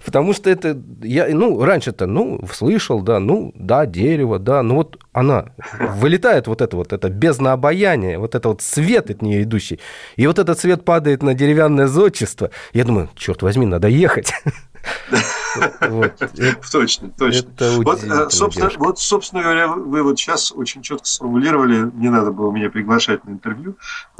Потому 0.07 0.33
что 0.35 0.49
это, 0.49 0.81
я, 1.03 1.27
ну, 1.29 1.65
раньше-то, 1.65 2.07
ну, 2.07 2.41
слышал, 2.53 3.03
да, 3.03 3.19
ну, 3.19 3.53
да, 3.57 3.87
дерево, 3.87 4.39
да, 4.39 4.63
ну 4.63 4.77
вот 4.77 5.01
она, 5.13 5.47
вылетает 5.81 6.47
вот 6.47 6.61
это 6.61 6.77
вот, 6.77 6.93
это 6.93 7.09
бездна 7.09 7.53
обаяния, 7.53 8.17
вот 8.17 8.37
это 8.37 8.49
вот 8.51 8.63
свет 8.63 9.11
от 9.11 9.21
нее 9.21 9.43
идущий, 9.43 9.81
и 10.15 10.29
вот 10.29 10.39
этот 10.39 10.61
свет 10.61 10.85
падает 10.85 11.25
на 11.25 11.35
деревянное 11.35 11.89
зодчество. 11.89 12.51
Я 12.73 12.85
думаю, 12.85 13.11
черт 13.17 13.43
возьми, 13.43 13.67
надо 13.67 13.89
ехать. 13.89 14.33
Вот. 15.81 16.19
Точно, 16.71 17.11
точно. 17.11 17.51
Вот, 17.83 18.05
э, 18.05 18.29
собственно, 18.31 18.71
вот, 18.77 18.99
собственно 18.99 19.43
говоря, 19.43 19.69
вы 19.69 20.03
вот 20.03 20.19
сейчас 20.19 20.53
очень 20.53 20.83
четко 20.83 21.07
сформулировали, 21.07 21.91
не 21.95 22.11
надо 22.11 22.31
было 22.31 22.51
меня 22.53 22.69
приглашать 22.71 23.25
на 23.25 23.31
интервью, 23.31 23.77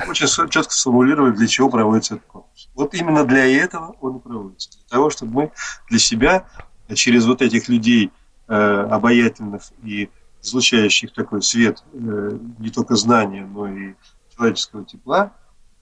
очень 0.09 0.27
четко 0.49 0.73
сформулировали, 0.73 1.33
для 1.33 1.47
чего 1.47 1.69
проводится 1.69 2.15
этот 2.15 2.27
конкурс. 2.27 2.71
Вот 2.75 2.95
именно 2.95 3.25
для 3.25 3.45
этого 3.45 3.97
он 4.01 4.21
проводится. 4.21 4.71
Для 4.71 4.89
того, 4.89 5.11
чтобы 5.11 5.33
мы 5.33 5.53
для 5.91 5.99
себя 5.99 6.47
э, 6.89 6.95
через 6.95 7.27
вот 7.27 7.43
этих 7.43 7.69
людей 7.69 8.11
э, 8.49 8.55
обаятельных 8.55 9.63
и 9.83 10.09
излучающих 10.43 11.13
такой 11.13 11.43
свет 11.43 11.83
э, 11.93 12.39
не 12.59 12.71
только 12.71 12.97
знания, 12.97 13.45
но 13.45 13.69
и 13.69 13.95
человеческого 14.35 14.85
тепла 14.85 15.33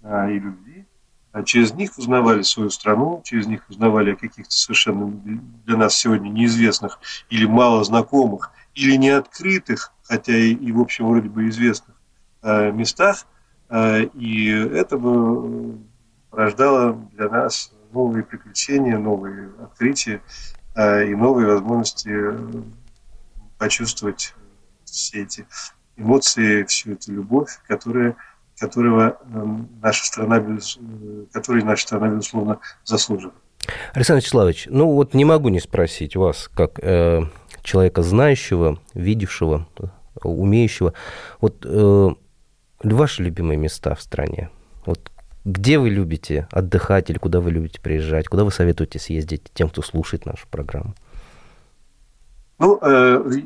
а, 0.03 0.31
и 0.31 0.39
любви, 0.39 0.87
а 1.35 1.43
через 1.43 1.75
них 1.75 1.99
узнавали 1.99 2.43
свою 2.43 2.71
страну, 2.71 3.21
через 3.25 3.49
них 3.49 3.69
узнавали 3.69 4.13
о 4.13 4.17
каких-то 4.17 4.55
совершенно 4.55 5.09
для 5.67 5.77
нас 5.77 5.97
сегодня 5.97 6.29
неизвестных 6.29 7.01
или 7.29 7.45
мало 7.45 7.83
знакомых, 7.83 8.53
или 8.77 8.95
неоткрытых, 8.95 9.93
хотя 10.05 10.33
и, 10.33 10.53
и 10.55 10.71
в 10.71 10.81
общем 10.81 11.09
вроде 11.09 11.29
бы 11.29 11.49
известных 11.49 11.97
э, 12.43 12.71
местах. 12.71 13.27
Э, 13.69 14.05
и 14.05 14.49
это 14.49 14.97
бы 14.97 15.77
порождало 16.31 16.93
для 17.15 17.29
нас 17.29 17.73
новые 17.91 18.23
приключения, 18.23 18.97
новые 18.97 19.51
открытия 19.61 20.23
э, 20.77 21.09
и 21.09 21.17
новые 21.17 21.49
возможности 21.49 22.11
э, 22.13 22.63
почувствовать 23.59 24.37
все 24.85 25.25
эти 25.25 25.49
эмоции, 25.97 26.63
всю 26.63 26.93
эту 26.93 27.13
любовь, 27.13 27.59
которая 27.67 28.15
которого 28.59 29.19
э, 29.21 29.47
наша 29.83 30.05
страна, 30.05 30.39
э, 30.39 31.25
которой 31.33 31.63
наша 31.63 31.83
страна, 31.83 32.09
безусловно, 32.09 32.59
заслуживает. 32.85 33.35
Александр 33.95 34.21
Вячеславович, 34.21 34.69
ну 34.71 34.91
вот 34.93 35.15
не 35.15 35.25
могу 35.25 35.49
не 35.49 35.61
спросить 35.61 36.17
вас, 36.17 36.51
как 36.55 36.79
э, 36.83 37.23
человека 37.63 38.03
знающего, 38.03 38.79
видевшего, 38.95 39.67
умеющего, 40.23 40.95
вот 41.41 41.65
э, 41.65 42.11
ваши 42.83 43.23
любимые 43.23 43.57
места 43.57 43.95
в 43.95 44.03
стране, 44.03 44.51
вот 44.87 45.11
где 45.45 45.79
вы 45.79 45.91
любите 45.91 46.49
отдыхать 46.51 47.11
или 47.11 47.19
куда 47.19 47.41
вы 47.41 47.51
любите 47.51 47.81
приезжать, 47.81 48.29
куда 48.29 48.45
вы 48.45 48.51
советуете 48.51 48.99
съездить 48.99 49.43
тем, 49.55 49.69
кто 49.69 49.83
слушает 49.83 50.27
нашу 50.27 50.47
программу? 50.49 50.95
Ну, 52.59 52.79
э, 52.81 53.43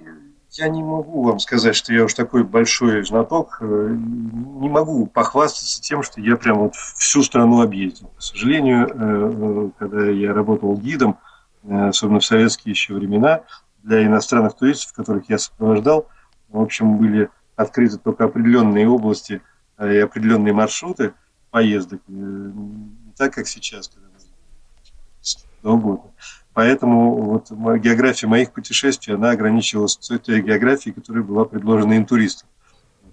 я 0.53 0.69
не 0.69 0.83
могу 0.83 1.23
вам 1.23 1.39
сказать, 1.39 1.77
что 1.77 1.93
я 1.93 2.05
уж 2.05 2.15
такой 2.15 2.45
большой 2.45 3.05
знаток. 3.05 3.59
э, 3.61 3.65
Не 3.65 4.69
могу 4.69 5.07
похвастаться 5.07 5.81
тем, 5.81 6.03
что 6.03 6.21
я 6.21 6.37
прям 6.37 6.59
вот 6.59 6.75
всю 6.75 7.23
страну 7.23 7.63
объездил. 7.63 8.09
К 8.17 8.23
сожалению, 8.23 8.87
э, 8.87 8.93
э, 8.95 9.71
когда 9.79 10.07
я 10.07 10.33
работал 10.33 10.77
гидом, 10.77 11.19
особенно 11.69 12.21
в 12.21 12.25
советские 12.25 12.73
еще 12.73 12.95
времена, 12.95 13.43
для 13.83 14.05
иностранных 14.05 14.55
туристов, 14.55 14.93
которых 14.95 15.29
я 15.29 15.39
сопровождал, 15.39 16.07
в 16.49 16.61
общем, 16.61 16.99
были 16.99 17.29
открыты 17.57 17.99
только 17.99 18.25
определенные 18.25 18.89
области 18.89 19.43
и 19.79 19.99
определенные 19.99 20.55
маршруты 20.55 21.13
поездок. 21.51 22.01
Не 22.07 23.13
так, 23.17 23.35
как 23.35 23.47
сейчас, 23.47 23.89
когда 23.89 24.09
угодно. 25.63 26.11
Поэтому 26.59 27.15
вот 27.23 27.53
география 27.79 28.27
моих 28.27 28.51
путешествий, 28.51 29.15
она 29.15 29.31
ограничивалась 29.31 29.97
той 29.97 30.43
географией, 30.43 30.93
которая 30.93 31.23
была 31.23 31.45
предложена 31.45 31.97
интуристам. 31.97 32.49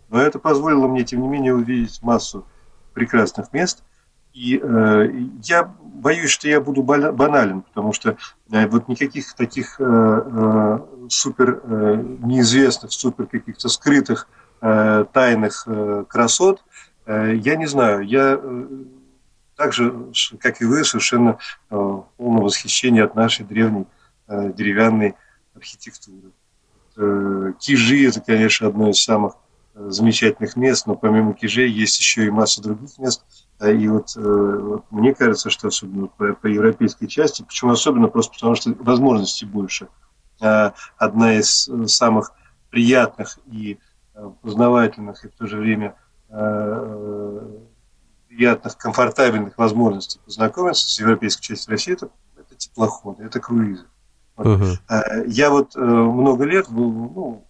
Но 0.10 0.20
это 0.20 0.40
позволило 0.40 0.88
мне, 0.88 1.04
тем 1.04 1.22
не 1.22 1.28
менее, 1.28 1.54
увидеть 1.54 2.02
массу 2.02 2.48
прекрасных 2.96 3.54
мест. 3.54 3.84
И 4.34 4.60
э, 4.60 5.10
я 5.44 5.72
боюсь, 5.80 6.32
что 6.32 6.48
я 6.48 6.60
буду 6.60 6.82
бана- 6.82 7.12
банален, 7.12 7.62
потому 7.62 7.94
что 7.94 8.18
э, 8.52 8.68
вот 8.68 8.88
никаких 8.88 9.36
таких 9.36 9.80
э, 9.80 9.84
э, 9.86 10.80
супер 11.10 11.62
э, 11.62 12.04
неизвестных, 12.24 12.94
супер 12.94 13.28
каких-то 13.28 13.70
скрытых 13.70 14.28
э, 14.62 15.06
тайных 15.14 15.66
э, 15.68 16.04
красот 16.10 16.64
э, 17.06 17.36
я 17.36 17.58
не 17.58 17.68
знаю. 17.68 18.02
Я 18.08 18.40
э, 18.42 18.66
так 19.56 19.74
же, 19.74 20.10
ш- 20.14 20.38
как 20.38 20.62
и 20.62 20.66
вы, 20.66 20.84
совершенно 20.84 21.38
э, 21.70 21.76
в 21.76 22.08
полном 22.18 22.44
восхищении 22.44 23.02
от 23.02 23.16
нашей 23.16 23.46
древней 23.46 23.86
э, 24.28 24.52
деревянной 24.54 25.16
архитектуры. 25.56 26.32
Э, 26.98 27.54
Кижи– 27.60 28.08
это, 28.10 28.22
конечно, 28.22 28.68
одно 28.68 28.90
из 28.90 29.02
самых 29.02 29.36
замечательных 29.74 30.56
мест, 30.56 30.88
но 30.88 30.96
помимо 30.96 31.34
Кижей 31.34 31.70
есть 31.70 32.00
еще 32.00 32.26
и 32.26 32.30
масса 32.30 32.62
других 32.62 32.98
мест. 32.98 33.26
И 33.62 33.88
вот, 33.90 34.16
вот 34.16 34.86
мне 34.90 35.14
кажется, 35.14 35.50
что 35.50 35.68
особенно 35.68 36.08
по, 36.08 36.34
по 36.34 36.48
европейской 36.48 37.08
части, 37.08 37.44
почему 37.44 37.72
особенно 37.72 38.08
просто 38.08 38.34
потому, 38.34 38.56
что 38.56 38.74
возможностей 38.80 39.46
больше. 39.46 39.90
Одна 40.40 41.34
из 41.34 41.70
самых 41.88 42.32
приятных 42.70 43.38
и 43.52 43.78
познавательных, 44.42 45.26
и 45.26 45.28
в 45.28 45.34
то 45.34 45.46
же 45.46 45.58
время 45.58 45.96
приятных, 48.36 48.78
комфортабельных 48.78 49.58
возможностей 49.58 50.20
познакомиться 50.26 50.90
с 50.90 51.00
европейской 51.00 51.42
частью 51.42 51.72
России, 51.72 51.94
это, 51.94 52.10
это 52.38 52.56
теплоходы, 52.56 53.24
это 53.24 53.40
круизы. 53.40 53.86
Вот. 54.36 54.80
Э, 54.90 55.26
Я 55.28 55.50
вот 55.50 55.76
э, 55.76 55.80
много 55.80 56.44
лет 56.44 56.70
был, 56.70 56.92
ну, 56.92 57.46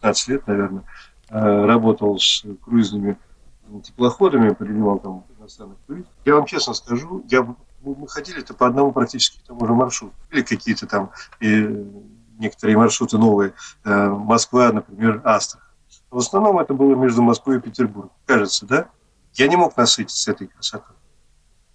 15 0.00 0.28
лет, 0.28 0.46
наверное, 0.46 0.84
э, 1.28 1.64
работал 1.64 2.18
с 2.18 2.44
круизными 2.62 3.18
теплоходами, 3.82 4.50
принимал 4.50 4.98
там 4.98 5.24
иностранных 5.38 5.78
туристов. 5.86 6.14
Я 6.24 6.36
вам 6.36 6.46
честно 6.46 6.74
скажу, 6.74 7.24
я, 7.28 7.42
мы 7.82 8.08
ходили-то 8.08 8.54
по 8.54 8.66
одному 8.66 8.92
практически 8.92 9.40
тому 9.46 9.66
же 9.66 9.74
маршруту. 9.74 10.14
Или 10.30 10.42
какие-то 10.42 10.86
там 10.86 11.10
э, 11.40 11.84
некоторые 12.38 12.76
маршруты 12.76 13.18
новые. 13.18 13.52
Москва, 13.84 14.72
например, 14.72 15.20
Астрахань. 15.24 15.68
В 16.10 16.18
основном 16.18 16.58
это 16.58 16.74
было 16.74 16.94
между 16.96 17.22
Москвой 17.22 17.58
и 17.58 17.60
Петербургом. 17.60 18.10
Кажется, 18.26 18.66
да? 18.66 18.88
Я 19.34 19.48
не 19.48 19.56
мог 19.56 19.76
насытиться 19.76 20.32
этой 20.32 20.48
красотой. 20.48 20.96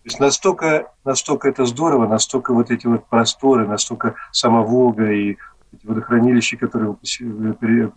То 0.06 0.10
есть 0.10 0.20
настолько, 0.20 0.92
настолько 1.04 1.50
это 1.50 1.66
здорово, 1.66 2.08
настолько 2.08 2.54
вот 2.54 2.70
эти 2.70 2.86
вот 2.86 3.08
просторы, 3.08 3.68
настолько 3.68 4.14
сама 4.32 4.62
Волга 4.62 5.12
и 5.12 5.38
эти 5.72 5.88
водохранилища, 5.88 6.58
которые, 6.58 6.96
э, 6.96 7.88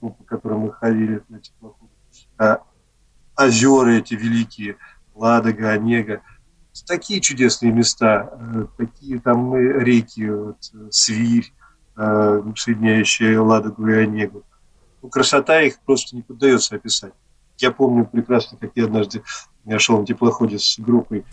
по 0.00 0.10
которым 0.26 0.60
мы 0.60 0.72
ходили, 0.72 1.22
на 1.28 1.38
теплоходе, 1.38 1.92
а, 2.36 2.62
озера 3.36 3.90
эти 3.90 4.14
великие, 4.14 4.76
Ладога, 5.14 5.70
Онега, 5.70 6.22
такие 6.86 7.20
чудесные 7.20 7.70
места, 7.70 8.30
э, 8.32 8.66
такие 8.76 9.20
там 9.20 9.54
э, 9.54 9.84
реки, 9.84 10.28
вот, 10.28 10.58
Свирь, 10.90 11.52
соединяющие 11.94 13.38
Ладогу 13.38 13.86
и 13.86 13.92
Онегу. 13.92 14.42
Ну, 15.02 15.08
красота 15.10 15.60
их 15.60 15.78
просто 15.80 16.16
не 16.16 16.22
поддается 16.22 16.74
описать. 16.74 17.12
Я 17.62 17.70
помню 17.70 18.04
прекрасно, 18.04 18.58
как 18.58 18.72
я 18.74 18.84
однажды 18.86 19.22
я 19.64 19.78
шел 19.78 20.00
на 20.00 20.04
теплоходе 20.04 20.58
с 20.58 20.80
группой 20.80 21.24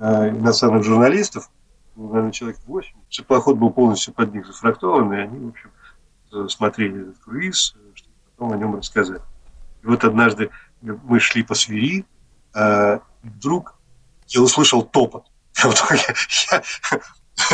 э, 0.00 0.30
иностранных 0.30 0.82
журналистов, 0.82 1.48
ну, 1.94 2.08
наверное, 2.08 2.32
человек 2.32 2.58
8. 2.66 2.96
Теплоход 3.08 3.56
был 3.56 3.70
полностью 3.70 4.12
под 4.12 4.34
них 4.34 4.46
зафрактован, 4.48 5.12
и 5.12 5.16
они, 5.18 5.38
в 5.46 5.48
общем, 5.50 5.70
э, 6.32 6.48
смотрели 6.48 7.02
этот 7.02 7.18
круиз, 7.20 7.76
э, 7.76 7.90
чтобы 7.94 8.14
потом 8.36 8.52
о 8.52 8.56
нем 8.56 8.74
рассказать. 8.74 9.22
И 9.84 9.86
вот 9.86 10.02
однажды 10.02 10.50
мы 10.82 11.20
шли 11.20 11.44
по 11.44 11.54
свири, 11.54 12.04
э, 12.54 12.98
вдруг 13.22 13.76
я 14.26 14.42
услышал 14.42 14.82
топот. 14.82 15.26
Вот 15.62 15.80
я, 15.90 16.62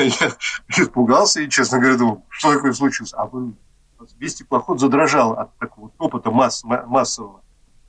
я- 0.04 0.06
я 0.06 0.84
испугался 0.84 1.42
и, 1.42 1.50
честно 1.50 1.78
говоря, 1.78 1.98
думал, 1.98 2.24
что 2.30 2.54
такое 2.54 2.72
случилось. 2.72 3.12
А 3.14 3.26
вы- 3.26 3.52
весь 4.18 4.36
теплоход 4.36 4.80
задрожал 4.80 5.32
от 5.34 5.54
такого 5.58 5.90
топота 5.90 6.30
масс- 6.30 6.64
ма- 6.64 6.86
массового. 6.86 7.41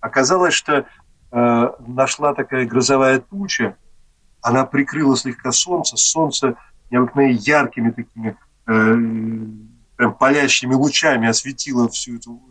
Оказалось, 0.03 0.53
что 0.53 0.85
э, 1.31 1.69
нашла 1.87 2.33
такая 2.33 2.65
грозовая 2.65 3.19
туча, 3.19 3.77
она 4.41 4.65
прикрыла 4.65 5.15
слегка 5.15 5.53
солнце, 5.53 5.95
солнце 5.95 6.57
необыкновенно 6.91 7.37
яркими 7.37 7.91
такими 7.91 8.35
э, 8.67 8.95
прям 9.95 10.13
палящими 10.15 10.73
лучами 10.73 11.29
осветило 11.29 11.87
всю 11.87 12.17
эту 12.17 12.41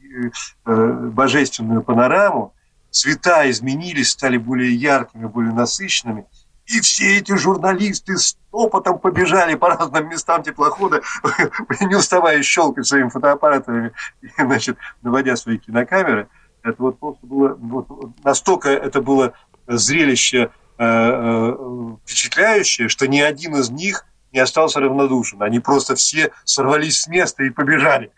э, 0.00 0.30
э, 0.66 1.10
божественную 1.12 1.82
панораму, 1.82 2.54
цвета 2.90 3.50
изменились, 3.50 4.10
стали 4.10 4.36
более 4.36 4.72
яркими, 4.72 5.26
более 5.26 5.52
насыщенными, 5.52 6.26
и 6.66 6.80
все 6.80 7.18
эти 7.18 7.36
журналисты 7.36 8.16
с 8.16 8.38
топотом 8.52 9.00
побежали 9.00 9.56
по 9.56 9.70
разным 9.70 10.08
местам 10.08 10.44
теплохода, 10.44 11.02
не 11.80 11.96
уставая 11.96 12.40
щелкать 12.44 12.86
своими 12.86 13.08
фотоаппаратами, 13.08 13.90
значит, 14.38 14.78
наводя 15.02 15.34
свои 15.34 15.58
кинокамеры. 15.58 16.28
Это 16.62 16.82
вот 16.82 16.98
просто 16.98 17.26
было, 17.26 17.54
вот, 17.54 17.88
настолько 18.24 18.68
это 18.68 19.00
было 19.00 19.32
зрелище 19.66 20.50
э, 20.78 20.84
э, 20.84 21.96
впечатляющее, 22.04 22.88
что 22.88 23.08
ни 23.08 23.20
один 23.20 23.56
из 23.56 23.70
них 23.70 24.04
не 24.32 24.40
остался 24.40 24.80
равнодушен. 24.80 25.42
Они 25.42 25.60
просто 25.60 25.94
все 25.94 26.32
сорвались 26.44 27.00
с 27.00 27.08
места 27.08 27.42
и 27.44 27.50
побежали. 27.50 28.12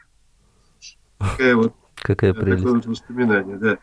Такая 1.19 1.57
вот, 1.57 1.75
Какая 1.95 2.33
такое 2.33 2.57
прелесть. 2.57 2.65
вот 2.65 2.87
воспоминание, 2.87 3.57
да. 3.57 3.79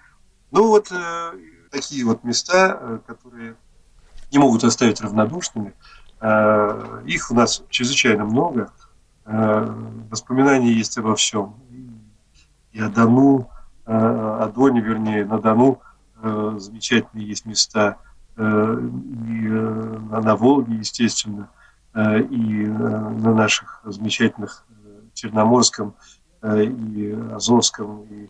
Ну 0.52 0.68
вот 0.68 0.92
э, 0.92 1.32
такие 1.72 2.06
вот 2.06 2.24
места, 2.24 2.78
э, 2.80 3.00
которые 3.08 3.56
не 4.32 4.40
могут 4.40 4.64
оставить 4.64 5.02
равнодушными, 5.02 5.74
э, 6.22 7.04
их 7.06 7.32
у 7.32 7.36
нас 7.36 7.64
чрезвычайно 7.70 8.26
много. 8.26 8.72
Э, 9.26 9.74
воспоминания 10.10 10.74
есть 10.74 10.98
обо 10.98 11.16
всем. 11.16 11.56
И 12.72 12.80
о 12.82 12.90
Дону, 12.90 13.50
э, 13.90 14.44
о 14.44 14.52
Доне, 14.54 14.82
вернее, 14.82 15.26
на 15.26 15.40
Дону 15.40 15.82
э, 16.22 16.56
замечательные 16.58 17.28
есть 17.28 17.46
места. 17.46 17.98
Э, 18.38 18.78
и 18.80 19.48
э, 19.48 19.98
на, 20.22 20.36
Волге, 20.36 20.76
естественно, 20.76 21.50
э, 21.94 22.22
и 22.22 22.66
э, 22.66 22.68
на 22.68 23.34
наших 23.34 23.82
замечательных 23.84 24.66
э, 24.70 25.02
Черноморском 25.14 25.96
э, 26.42 26.64
и 26.66 27.12
Азовском, 27.34 28.04
и 28.04 28.30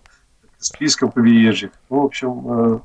Каспийском 0.57 1.11
побережье. 1.11 1.71
Ну, 1.89 2.01
в 2.01 2.05
общем, 2.05 2.43
э, 2.47 2.79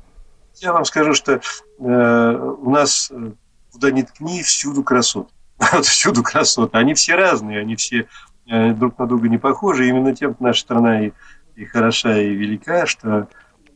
я 0.61 0.73
вам 0.73 0.85
скажу, 0.85 1.13
что 1.13 1.41
э, 1.79 2.55
у 2.59 2.69
нас 2.69 3.09
э, 3.11 3.31
куда 3.71 3.91
ни 3.91 4.03
ткни, 4.03 4.41
всюду 4.41 4.83
красота. 4.83 5.29
Всюду 5.83 6.23
красота. 6.23 6.79
Они 6.79 6.93
все 6.93 7.15
разные, 7.15 7.59
они 7.59 7.75
все 7.75 8.07
э, 8.47 8.71
друг 8.73 8.97
на 8.99 9.07
друга 9.07 9.29
не 9.29 9.37
похожи. 9.37 9.87
Именно 9.87 10.15
тем 10.15 10.35
наша 10.39 10.61
страна 10.61 11.05
и, 11.07 11.11
и 11.55 11.65
хороша, 11.65 12.17
и 12.17 12.33
велика, 12.33 12.85
что, 12.85 13.27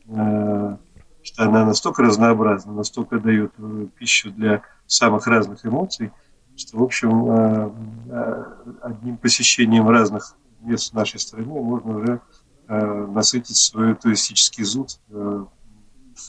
э, 0.06 0.76
что 1.22 1.42
она 1.42 1.64
настолько 1.64 2.02
разнообразна, 2.02 2.72
настолько 2.72 3.18
дает 3.18 3.52
э, 3.58 3.86
пищу 3.98 4.30
для 4.30 4.62
самых 4.86 5.26
разных 5.26 5.64
эмоций, 5.64 6.10
что, 6.56 6.78
в 6.78 6.82
общем, 6.82 7.30
э, 7.30 7.70
э, 8.10 8.44
одним 8.82 9.16
посещением 9.16 9.88
разных 9.88 10.36
мест 10.60 10.92
в 10.92 10.94
нашей 10.94 11.20
стране 11.20 11.46
можно 11.46 11.98
уже 11.98 12.20
э, 12.68 13.06
насытить 13.06 13.56
свой 13.56 13.94
туристический 13.94 14.64
зуд 14.64 14.98
э, 15.10 15.44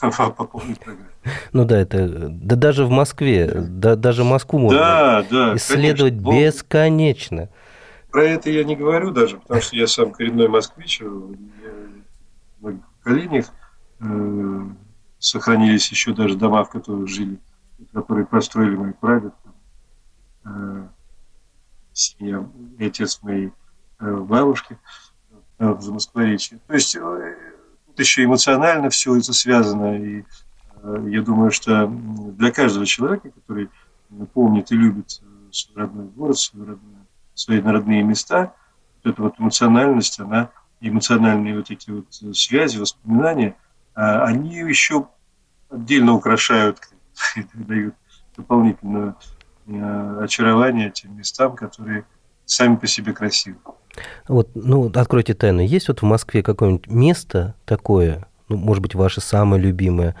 по 0.00 0.44
полной 0.44 0.76
программе. 0.76 1.10
Ну 1.52 1.64
да, 1.64 1.78
это 1.80 2.28
да 2.30 2.56
даже 2.56 2.84
в 2.84 2.90
Москве, 2.90 3.50
да, 3.52 3.96
даже 3.96 4.24
Москву 4.24 4.58
можно 4.58 4.78
Да, 4.78 5.26
да, 5.30 5.56
исследовать 5.56 6.14
конечно. 6.14 6.32
Бесконечно. 6.32 7.48
Про 8.12 8.24
это 8.24 8.50
я 8.50 8.62
не 8.62 8.76
говорю 8.76 9.10
даже, 9.10 9.38
потому 9.38 9.62
что 9.62 9.74
я 9.74 9.86
сам 9.86 10.12
коренной 10.12 10.46
москвич, 10.46 11.00
многих 12.60 12.84
поколениях 12.98 13.46
э, 14.00 14.60
сохранились 15.18 15.90
еще 15.90 16.12
даже 16.12 16.36
дома, 16.36 16.62
в 16.64 16.70
которых 16.70 17.08
жили, 17.08 17.40
которые 17.94 18.26
построили 18.26 18.76
мои 18.76 18.92
прадед, 18.92 19.32
э, 20.44 20.88
семья, 21.94 22.46
отец 22.78 23.22
моей 23.22 23.50
э, 23.98 24.14
бабушки 24.14 24.78
э, 25.58 25.68
в 25.70 25.80
Замоскворечье. 25.80 26.60
То 26.66 26.74
есть 26.74 26.94
э, 26.94 27.36
тут 27.86 27.98
еще 27.98 28.24
эмоционально 28.24 28.90
все 28.90 29.16
это 29.16 29.32
связано, 29.32 29.96
и 29.96 30.24
э, 30.82 31.06
я 31.08 31.22
думаю, 31.22 31.50
что 31.50 31.86
для 31.86 32.52
каждого 32.52 32.84
человека, 32.84 33.30
который 33.30 33.70
помнит 34.34 34.70
и 34.70 34.76
любит 34.76 35.22
э, 35.22 35.50
свой 35.50 35.84
родной 35.84 36.08
город, 36.08 36.38
свой 36.38 36.66
родной 36.66 36.92
свои 37.42 37.60
родные 37.60 38.02
места, 38.02 38.54
эта 39.04 39.20
вот 39.20 39.34
эмоциональность, 39.38 40.20
она, 40.20 40.50
эмоциональные 40.80 41.56
вот 41.56 41.70
эти 41.70 41.90
вот 41.90 42.06
связи, 42.36 42.78
воспоминания, 42.78 43.56
а, 43.94 44.24
они 44.24 44.56
еще 44.56 45.08
отдельно 45.70 46.12
украшают, 46.12 46.78
дают 47.54 47.94
дополнительное 48.36 49.14
э, 49.66 50.18
очарование 50.22 50.90
тем 50.90 51.16
местам, 51.16 51.54
которые 51.54 52.06
сами 52.46 52.76
по 52.76 52.86
себе 52.86 53.12
красивы. 53.12 53.58
Вот, 54.26 54.50
ну, 54.54 54.90
откройте 54.94 55.34
тайну. 55.34 55.60
Есть 55.60 55.88
вот 55.88 56.00
в 56.00 56.04
Москве 56.04 56.42
какое-нибудь 56.42 56.86
место 56.86 57.54
такое, 57.66 58.26
ну, 58.48 58.56
может 58.56 58.82
быть, 58.82 58.94
ваше 58.94 59.20
самое 59.20 59.62
любимое, 59.62 60.14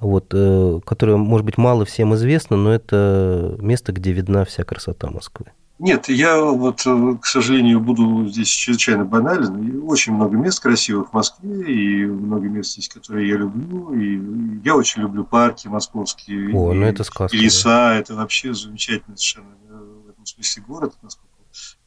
вот, 0.00 0.32
э, 0.32 0.80
которое, 0.84 1.16
может 1.16 1.44
быть, 1.44 1.58
мало 1.58 1.84
всем 1.84 2.14
известно, 2.14 2.56
но 2.56 2.72
это 2.72 3.56
место, 3.60 3.92
где 3.92 4.12
видна 4.12 4.44
вся 4.44 4.64
красота 4.64 5.10
Москвы? 5.10 5.52
Нет, 5.82 6.08
я 6.08 6.40
вот, 6.40 6.86
э, 6.86 7.16
к 7.20 7.26
сожалению, 7.26 7.80
буду 7.80 8.28
здесь 8.28 8.46
чрезвычайно 8.46 9.04
банален. 9.04 9.82
Очень 9.82 10.12
много 10.12 10.36
мест 10.36 10.62
красивых 10.62 11.10
в 11.10 11.12
Москве, 11.12 11.74
и 11.74 12.06
много 12.06 12.46
мест 12.46 12.74
здесь, 12.74 12.88
которые 12.88 13.28
я 13.28 13.36
люблю. 13.36 13.92
И 13.92 14.60
я 14.62 14.76
очень 14.76 15.02
люблю 15.02 15.24
парки 15.24 15.66
московские. 15.66 16.54
О, 16.54 16.72
и, 16.72 16.76
ну 16.76 16.86
это 16.86 17.02
сказка, 17.02 17.36
и 17.36 17.40
леса. 17.40 17.94
Это 17.94 18.14
вообще 18.14 18.54
замечательный 18.54 19.16
совершенно 19.16 19.56
э, 19.70 20.04
в 20.06 20.10
этом 20.10 20.24
смысле 20.24 20.62
город, 20.68 20.94
насколько 21.02 21.34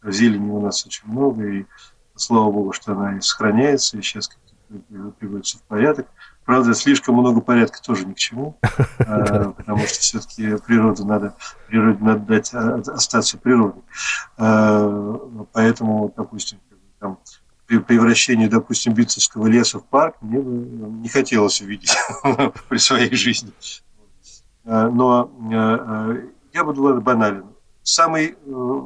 зелени 0.03 0.49
у 0.49 0.59
нас 0.59 0.85
очень 0.85 1.07
много. 1.07 1.47
И 1.47 1.65
слава 2.17 2.51
богу, 2.51 2.73
что 2.73 2.91
она 2.91 3.15
и 3.15 3.21
сохраняется, 3.21 3.97
и 3.97 4.01
сейчас 4.01 4.27
как-то 4.27 4.54
приводится 5.19 5.57
в 5.57 5.61
порядок. 5.63 6.07
Правда, 6.45 6.73
слишком 6.73 7.15
много 7.15 7.41
порядка 7.41 7.81
тоже 7.81 8.05
ни 8.05 8.13
к 8.13 8.17
чему, 8.17 8.57
а, 8.99 9.51
потому 9.51 9.79
что 9.79 9.99
все-таки 9.99 10.57
природу 10.57 11.05
надо, 11.05 11.35
природе 11.67 12.03
надо 12.03 12.19
дать 12.19 12.53
а, 12.53 12.81
остаться 12.87 13.37
природой. 13.37 13.83
Поэтому, 14.35 16.13
допустим, 16.15 16.59
там, 16.99 17.19
при 17.65 17.79
превращении, 17.79 18.47
допустим, 18.47 18.93
Битцевского 18.93 19.47
леса 19.47 19.79
в 19.79 19.85
парк 19.85 20.17
мне 20.21 20.39
бы 20.39 20.51
не 20.51 21.09
хотелось 21.09 21.61
увидеть 21.61 21.95
при 22.69 22.77
своей 22.77 23.15
жизни. 23.15 23.51
Но 24.63 25.31
я 26.53 26.63
буду 26.63 26.83
ладно, 26.83 27.01
банален. 27.01 27.45
Самый 27.83 28.35
э, 28.43 28.81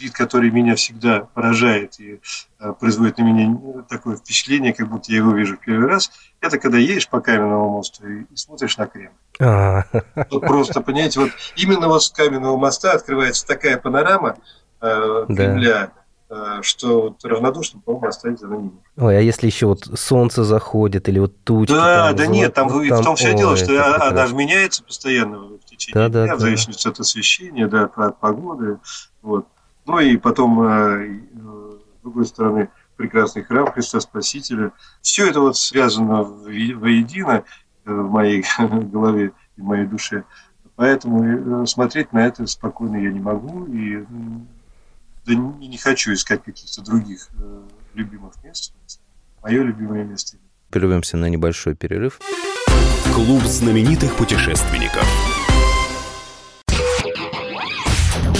вид, 0.00 0.12
который 0.12 0.50
меня 0.50 0.74
всегда 0.74 1.20
поражает 1.34 1.98
и 2.00 2.20
э, 2.60 2.72
производит 2.78 3.18
на 3.18 3.22
меня 3.22 3.82
такое 3.88 4.16
впечатление, 4.16 4.72
как 4.72 4.88
будто 4.88 5.10
я 5.12 5.18
его 5.18 5.32
вижу 5.32 5.56
в 5.56 5.60
первый 5.60 5.88
раз, 5.88 6.10
это 6.40 6.58
когда 6.58 6.78
едешь 6.78 7.08
по 7.08 7.20
каменному 7.20 7.70
мосту 7.70 8.06
и, 8.06 8.22
и 8.22 8.36
смотришь 8.36 8.76
на 8.76 8.86
Кремль. 8.86 9.10
А, 9.40 9.84
Вот 10.30 10.40
просто, 10.42 10.80
понимаете, 10.80 11.20
вот 11.20 11.30
именно 11.56 11.88
вот 11.88 12.02
с 12.02 12.10
каменного 12.10 12.56
моста 12.56 12.92
открывается 12.92 13.46
такая 13.46 13.76
панорама 13.78 14.36
э, 14.80 15.24
Да. 15.28 15.34
Кремля, 15.34 15.90
э, 16.30 16.58
что 16.62 17.02
вот 17.02 17.24
равнодушным, 17.24 17.82
по-моему, 17.82 18.06
оставить 18.08 18.42
она 18.42 18.56
не 18.56 18.62
может. 18.64 18.78
Ой, 18.96 19.18
а 19.18 19.20
если 19.20 19.46
еще 19.46 19.66
вот 19.66 19.84
солнце 19.94 20.44
заходит 20.44 21.08
или 21.08 21.18
вот 21.20 21.42
тучи? 21.44 21.72
Да, 21.72 22.08
там, 22.08 22.16
да 22.16 22.24
золото- 22.24 22.32
нет, 22.38 22.54
там, 22.54 22.68
ну, 22.68 22.82
в 22.96 23.04
том 23.04 23.16
все 23.16 23.34
дело, 23.34 23.56
что 23.56 23.72
это 23.72 23.96
а- 23.96 24.08
она 24.10 24.26
же 24.26 24.34
меняется 24.34 24.82
постоянно 24.82 25.38
в 25.38 25.58
течение 25.64 26.08
Да, 26.08 26.12
да, 26.12 26.24
дня, 26.24 26.34
в 26.34 26.38
да. 26.38 26.44
зависимости 26.44 26.86
от 26.88 26.98
освещения, 27.00 27.66
да, 27.68 27.84
от 27.94 28.18
погоды. 28.20 28.78
Вот. 29.22 29.46
Ну 29.88 29.98
и 30.00 30.18
потом, 30.18 30.62
э, 30.62 31.18
с 31.98 32.02
другой 32.02 32.26
стороны, 32.26 32.68
прекрасный 32.96 33.42
храм 33.42 33.72
Христа 33.72 34.00
Спасителя. 34.00 34.72
Все 35.00 35.26
это 35.30 35.40
вот 35.40 35.56
связано 35.56 36.22
воедино 36.22 37.42
э, 37.86 37.90
в 37.90 38.10
моей 38.10 38.44
голове 38.58 39.32
и 39.56 39.60
в 39.62 39.64
моей 39.64 39.86
душе. 39.86 40.24
Поэтому 40.76 41.62
э, 41.62 41.66
смотреть 41.66 42.12
на 42.12 42.26
это 42.26 42.46
спокойно 42.46 42.96
я 42.96 43.10
не 43.10 43.20
могу 43.20 43.64
и 43.64 44.04
да 45.24 45.34
не, 45.34 45.68
не 45.68 45.78
хочу 45.78 46.12
искать 46.12 46.44
каких-то 46.44 46.82
других 46.82 47.30
любимых 47.94 48.34
мест. 48.44 48.74
Мое 49.42 49.62
любимое 49.62 50.04
место 50.04 50.36
Прервемся 50.68 51.16
на 51.16 51.30
небольшой 51.30 51.74
перерыв. 51.74 52.20
Клуб 53.14 53.42
знаменитых 53.42 54.16
путешественников. 54.16 55.37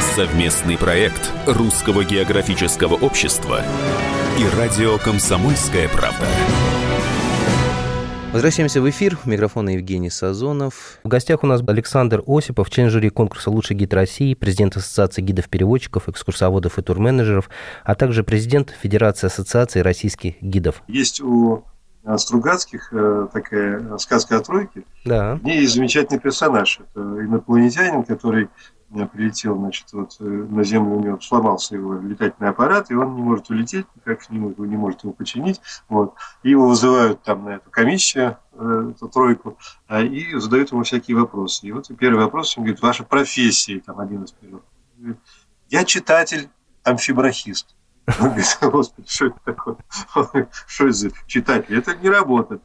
Совместный 0.00 0.76
проект 0.76 1.32
Русского 1.46 2.04
географического 2.04 2.94
общества 2.94 3.62
и 4.38 4.56
радио 4.56 4.98
«Комсомольская 4.98 5.88
правда». 5.88 6.26
Возвращаемся 8.32 8.82
в 8.82 8.90
эфир. 8.90 9.18
Микрофон 9.24 9.68
Евгений 9.70 10.10
Сазонов. 10.10 10.98
В 11.02 11.08
гостях 11.08 11.42
у 11.44 11.46
нас 11.46 11.62
Александр 11.66 12.22
Осипов, 12.26 12.68
член 12.68 12.90
жюри 12.90 13.08
конкурса 13.08 13.50
«Лучший 13.50 13.74
гид 13.74 13.94
России», 13.94 14.34
президент 14.34 14.76
Ассоциации 14.76 15.22
гидов-переводчиков, 15.22 16.10
экскурсоводов 16.10 16.78
и 16.78 16.82
турменеджеров, 16.82 17.48
а 17.82 17.94
также 17.94 18.22
президент 18.22 18.74
Федерации 18.82 19.28
Ассоциации 19.28 19.80
российских 19.80 20.42
гидов. 20.42 20.82
Есть 20.88 21.22
у 21.22 21.64
Стругацких 22.16 22.92
э, 22.92 23.28
такая 23.32 23.96
сказка 23.98 24.36
о 24.36 24.40
тройке. 24.40 24.84
Да. 25.04 25.36
В 25.36 25.42
ней 25.42 25.62
есть 25.62 25.74
замечательный 25.74 26.20
персонаж. 26.20 26.78
Это 26.80 27.00
инопланетянин, 27.00 28.04
который 28.04 28.48
прилетел 28.88 29.56
значит, 29.56 29.92
вот, 29.92 30.16
э, 30.20 30.24
на 30.24 30.62
Землю, 30.64 30.96
у 30.96 31.00
него 31.00 31.20
сломался 31.20 31.74
его 31.74 31.94
летательный 31.94 32.50
аппарат, 32.50 32.90
и 32.90 32.94
он 32.94 33.16
не 33.16 33.22
может 33.22 33.50
улететь, 33.50 33.86
никак 33.96 34.28
не 34.30 34.38
может, 34.38 34.58
не 34.58 34.76
может 34.76 35.02
его 35.02 35.12
починить. 35.12 35.60
Вот. 35.88 36.14
И 36.42 36.50
его 36.50 36.68
вызывают 36.68 37.22
там 37.22 37.44
на 37.44 37.56
эту 37.56 37.70
комиссию, 37.70 38.38
э, 38.52 38.92
эту 38.94 39.08
тройку, 39.08 39.58
а, 39.88 40.00
и 40.02 40.38
задают 40.38 40.72
ему 40.72 40.84
всякие 40.84 41.16
вопросы. 41.16 41.66
И 41.66 41.72
вот 41.72 41.90
первый 41.98 42.24
вопрос, 42.24 42.56
он 42.56 42.64
говорит, 42.64 42.80
ваша 42.80 43.04
профессия, 43.04 43.80
там 43.80 43.98
один 43.98 44.24
из 44.24 44.32
первых. 44.32 44.62
Я 45.68 45.84
читатель, 45.84 46.48
амфибрахист. 46.84 47.74
Он 48.20 48.28
говорит, 48.28 48.58
господи, 48.62 49.08
что 49.08 49.26
это 49.26 49.40
такое? 49.44 49.76
Что 50.66 50.84
это 50.84 50.92
за 50.92 51.10
читатель? 51.26 51.76
Это 51.76 51.96
не 51.96 52.08
работа. 52.08 52.60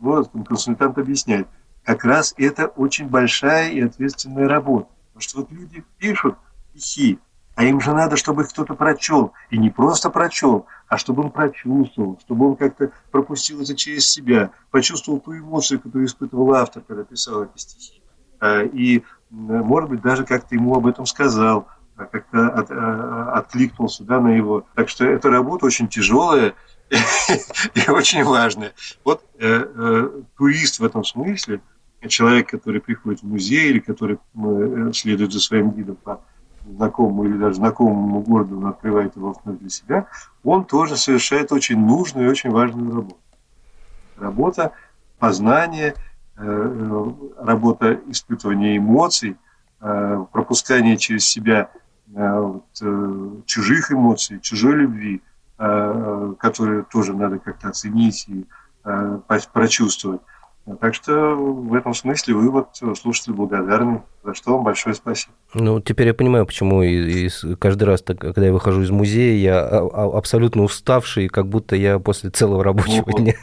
Вот, 0.00 0.30
консультант 0.46 0.98
объясняет. 0.98 1.46
Как 1.84 2.04
раз 2.04 2.34
это 2.38 2.66
очень 2.66 3.08
большая 3.08 3.70
и 3.70 3.80
ответственная 3.80 4.48
работа. 4.48 4.88
Потому 5.14 5.22
что 5.22 5.38
вот 5.40 5.52
люди 5.52 5.84
пишут 5.98 6.34
стихи, 6.74 7.20
а 7.54 7.62
им 7.62 7.80
же 7.80 7.92
надо, 7.94 8.16
чтобы 8.16 8.42
их 8.42 8.48
кто-то 8.48 8.74
прочел. 8.74 9.32
И 9.50 9.58
не 9.58 9.70
просто 9.70 10.10
прочел, 10.10 10.66
а 10.88 10.98
чтобы 10.98 11.22
он 11.22 11.30
прочувствовал, 11.30 12.18
чтобы 12.24 12.48
он 12.48 12.56
как-то 12.56 12.90
пропустил 13.12 13.62
это 13.62 13.76
через 13.76 14.08
себя, 14.10 14.50
почувствовал 14.72 15.20
ту 15.20 15.36
эмоцию, 15.38 15.80
которую 15.80 16.06
испытывал 16.06 16.52
автор, 16.54 16.82
когда 16.82 17.04
писал 17.04 17.44
эти 17.44 17.58
стихи. 17.58 18.02
А, 18.40 18.62
И, 18.62 19.04
может 19.30 19.88
быть, 19.88 20.02
даже 20.02 20.24
как-то 20.24 20.56
ему 20.56 20.74
об 20.74 20.88
этом 20.88 21.06
сказал, 21.06 21.68
а, 21.96 22.06
как-то 22.06 22.48
от- 22.48 22.72
а, 22.72 23.34
откликнулся 23.34 24.02
да, 24.02 24.18
на 24.20 24.36
его. 24.36 24.66
Так 24.74 24.88
что 24.88 25.04
эта 25.06 25.30
работа 25.30 25.66
очень 25.66 25.86
тяжелая 25.86 26.54
и 26.90 27.88
очень 27.88 28.24
важная. 28.24 28.72
Вот 29.04 29.22
э, 29.38 29.46
э, 29.48 30.22
турист 30.36 30.80
в 30.80 30.84
этом 30.84 31.04
смысле, 31.04 31.60
человек, 32.08 32.50
который 32.50 32.80
приходит 32.80 33.22
в 33.22 33.26
музей 33.26 33.70
или 33.70 33.78
который 33.78 34.18
э, 34.34 34.92
следует 34.92 35.32
за 35.32 35.40
своим 35.40 35.70
гидом 35.70 35.96
по 35.96 36.20
знакомому 36.66 37.24
или 37.24 37.36
даже 37.36 37.56
знакомому 37.56 38.20
городу, 38.22 38.58
он 38.58 38.66
открывает 38.66 39.16
его 39.16 39.36
вновь 39.44 39.58
для 39.58 39.68
себя, 39.68 40.06
он 40.42 40.64
тоже 40.64 40.96
совершает 40.96 41.52
очень 41.52 41.78
нужную 41.78 42.26
и 42.26 42.30
очень 42.30 42.50
важную 42.50 42.94
работу. 42.94 43.20
Работа 44.16 44.72
познания, 45.18 45.94
э, 46.36 46.42
э, 46.42 47.12
работа 47.38 48.00
испытывания 48.08 48.76
эмоций, 48.76 49.36
пропускание 49.78 50.96
через 50.96 51.26
себя 51.26 51.68
чужих 53.44 53.92
эмоций, 53.92 54.40
чужой 54.40 54.76
любви, 54.76 55.20
которые 55.58 56.84
тоже 56.84 57.12
надо 57.12 57.38
как-то 57.38 57.68
оценить 57.68 58.26
и 58.28 58.46
прочувствовать. 59.52 60.22
Так 60.80 60.94
что 60.94 61.34
в 61.34 61.74
этом 61.74 61.92
смысле 61.92 62.34
вы 62.34 62.50
вот 62.50 62.68
слушатель 62.98 63.34
благодарны, 63.34 64.02
за 64.22 64.32
что 64.32 64.54
вам 64.54 64.64
большое 64.64 64.94
спасибо. 64.94 65.32
Ну, 65.52 65.80
теперь 65.80 66.06
я 66.06 66.14
понимаю, 66.14 66.46
почему 66.46 66.82
и, 66.82 67.26
и 67.26 67.54
каждый 67.56 67.84
раз, 67.84 68.00
так, 68.00 68.18
когда 68.18 68.46
я 68.46 68.52
выхожу 68.52 68.80
из 68.80 68.90
музея, 68.90 69.36
я 69.36 69.60
а- 69.60 69.88
а- 69.92 70.18
абсолютно 70.18 70.62
уставший, 70.62 71.28
как 71.28 71.48
будто 71.48 71.76
я 71.76 71.98
после 71.98 72.30
целого 72.30 72.64
рабочего 72.64 73.04
Вот. 73.06 73.20
дня. 73.20 73.34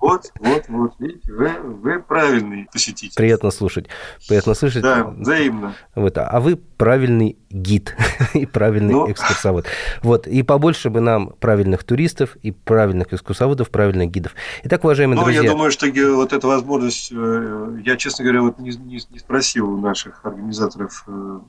Вот, 0.00 0.32
вот, 0.40 0.64
вот, 0.68 0.92
видите, 0.98 1.32
вы, 1.32 1.50
вы 1.60 2.00
правильный 2.00 2.66
посетитель. 2.72 3.14
Приятно 3.16 3.50
слушать. 3.50 3.86
Приятно 4.28 4.54
слышать. 4.54 4.82
Да, 4.82 5.04
взаимно. 5.04 5.74
Вот, 5.94 6.16
а 6.18 6.40
вы 6.40 6.56
правильный 6.56 7.36
гид 7.50 7.96
и 8.34 8.46
правильный 8.46 8.94
Ну. 8.94 9.10
экскурсовод. 9.10 9.66
Вот, 10.02 10.26
и 10.26 10.42
побольше 10.42 10.90
бы 10.90 11.00
нам 11.00 11.30
правильных 11.40 11.84
туристов 11.84 12.36
и 12.42 12.50
правильных 12.52 13.12
экскурсоводов, 13.12 13.70
правильных 13.70 14.10
гидов. 14.10 14.32
Итак, 14.64 14.84
уважаемые 14.84 15.16
Ну, 15.16 15.24
друзья, 15.24 15.42
я 15.42 15.50
думаю, 15.50 15.70
что 15.70 15.86
вот 16.14 16.32
эта 16.32 16.46
возможность, 16.46 17.12
э, 17.12 17.78
я, 17.84 17.96
честно 17.96 18.24
говоря, 18.24 18.42
вот 18.42 18.58
не, 18.58 18.70
не- 18.70 19.00
не 19.10 19.18
спросил 19.18 19.70
у 19.70 19.80
наших 19.80 20.24
организаторов 20.24 21.04
э, 21.06 21.40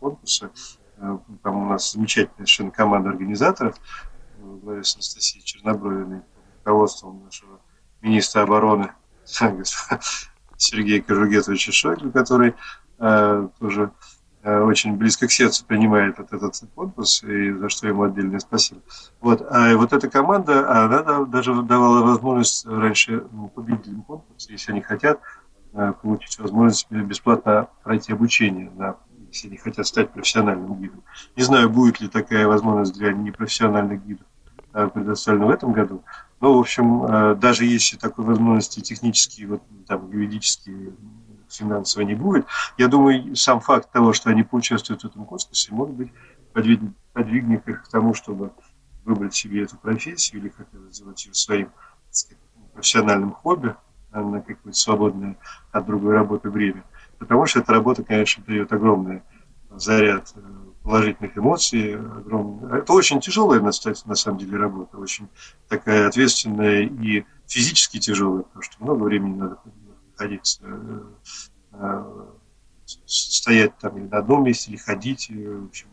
конкурса, 0.00 0.50
Э, 1.00 1.16
там 1.42 1.62
у 1.62 1.68
нас 1.68 1.92
замечательная 1.92 2.38
совершенно 2.38 2.70
команда 2.72 3.10
организаторов, 3.10 3.76
главе 4.62 4.82
с 4.82 4.94
Анастасией 4.96 5.44
Чернобровиной, 5.44 6.22
руководством 6.68 7.24
нашего 7.24 7.60
министра 8.02 8.42
обороны 8.42 8.92
Сергея 10.56 11.02
Кожугетовича 11.02 11.72
Шойгу, 11.72 12.10
который 12.10 12.54
э, 12.98 13.48
тоже 13.58 13.92
э, 14.42 14.60
очень 14.60 14.96
близко 14.96 15.26
к 15.26 15.32
сердцу 15.32 15.64
принимает 15.66 16.18
вот 16.18 16.32
этот 16.32 16.54
конкурс, 16.74 17.22
и 17.22 17.52
за 17.52 17.68
что 17.68 17.88
ему 17.88 18.02
отдельное 18.02 18.40
спасибо. 18.40 18.80
Вот. 19.20 19.46
А 19.48 19.76
вот 19.76 19.92
эта 19.92 20.10
команда, 20.10 20.84
она 20.84 21.02
да- 21.02 21.24
даже 21.24 21.62
давала 21.62 22.04
возможность 22.04 22.66
раньше 22.66 23.24
ну, 23.30 23.48
победителям 23.48 24.02
конкурса, 24.02 24.52
если 24.52 24.72
они 24.72 24.80
хотят, 24.80 25.20
э, 25.74 25.92
получить 26.02 26.38
возможность 26.38 26.90
бесплатно 26.90 27.68
пройти 27.84 28.12
обучение, 28.12 28.70
на, 28.70 28.96
если 29.28 29.48
они 29.48 29.58
хотят 29.58 29.86
стать 29.86 30.10
профессиональным 30.10 30.74
гидом. 30.80 31.02
Не 31.36 31.44
знаю, 31.44 31.70
будет 31.70 32.00
ли 32.00 32.08
такая 32.08 32.46
возможность 32.48 32.94
для 32.94 33.12
непрофессиональных 33.12 34.04
гидов 34.04 34.26
э, 34.72 34.88
предоставлена 34.88 35.46
в 35.46 35.50
этом 35.50 35.72
году. 35.72 36.02
Но, 36.40 36.54
в 36.56 36.60
общем, 36.60 37.04
э, 37.04 37.34
даже 37.34 37.64
если 37.64 37.96
такой 37.96 38.24
возможности 38.24 38.80
технические, 38.80 39.48
вот, 39.48 39.62
там, 39.86 40.10
юридические, 40.10 40.92
финансово 41.48 42.02
не 42.02 42.14
будет, 42.14 42.46
я 42.76 42.88
думаю, 42.88 43.34
сам 43.34 43.60
факт 43.60 43.90
того, 43.90 44.12
что 44.12 44.30
они 44.30 44.42
поучаствуют 44.42 45.02
в 45.02 45.06
этом 45.06 45.24
конкурсе, 45.24 45.72
может 45.72 45.94
быть, 45.94 46.12
подвиг- 46.52 46.92
подвигнет 47.12 47.66
их 47.68 47.84
к 47.84 47.88
тому, 47.88 48.14
чтобы 48.14 48.52
выбрать 49.04 49.34
себе 49.34 49.62
эту 49.62 49.76
профессию 49.76 50.40
или 50.40 50.48
как 50.48 50.68
это 50.72 50.82
называть 50.82 51.24
ее 51.24 51.34
своим 51.34 51.70
сказать, 52.10 52.38
профессиональном 52.74 53.32
хобби, 53.32 53.74
а 54.12 54.22
на 54.22 54.40
какое-то 54.40 54.78
свободное 54.78 55.36
от 55.72 55.86
другой 55.86 56.14
работы 56.14 56.50
время. 56.50 56.84
Потому 57.18 57.46
что 57.46 57.60
эта 57.60 57.72
работа, 57.72 58.04
конечно, 58.04 58.44
дает 58.46 58.72
огромный 58.72 59.22
заряд 59.70 60.32
э, 60.36 60.40
положительных 60.88 61.36
эмоций. 61.36 61.96
Огромный... 61.96 62.78
Это 62.78 62.94
очень 62.94 63.20
тяжелая, 63.20 63.60
на 63.60 63.72
самом 63.72 64.38
деле, 64.38 64.56
работа. 64.56 64.96
Очень 64.96 65.28
такая 65.68 66.08
ответственная 66.08 66.84
и 66.84 67.24
физически 67.46 67.98
тяжелая, 67.98 68.42
потому 68.42 68.62
что 68.62 68.82
много 68.82 69.04
времени 69.04 69.36
надо 69.36 69.58
находиться, 70.10 70.60
э, 70.62 71.00
э, 71.72 72.26
стоять 73.04 73.76
там 73.78 73.98
или 73.98 74.06
на 74.06 74.18
одном 74.18 74.44
месте, 74.44 74.70
или 74.70 74.78
ходить, 74.78 75.30
в 75.30 75.66
общем, 75.66 75.88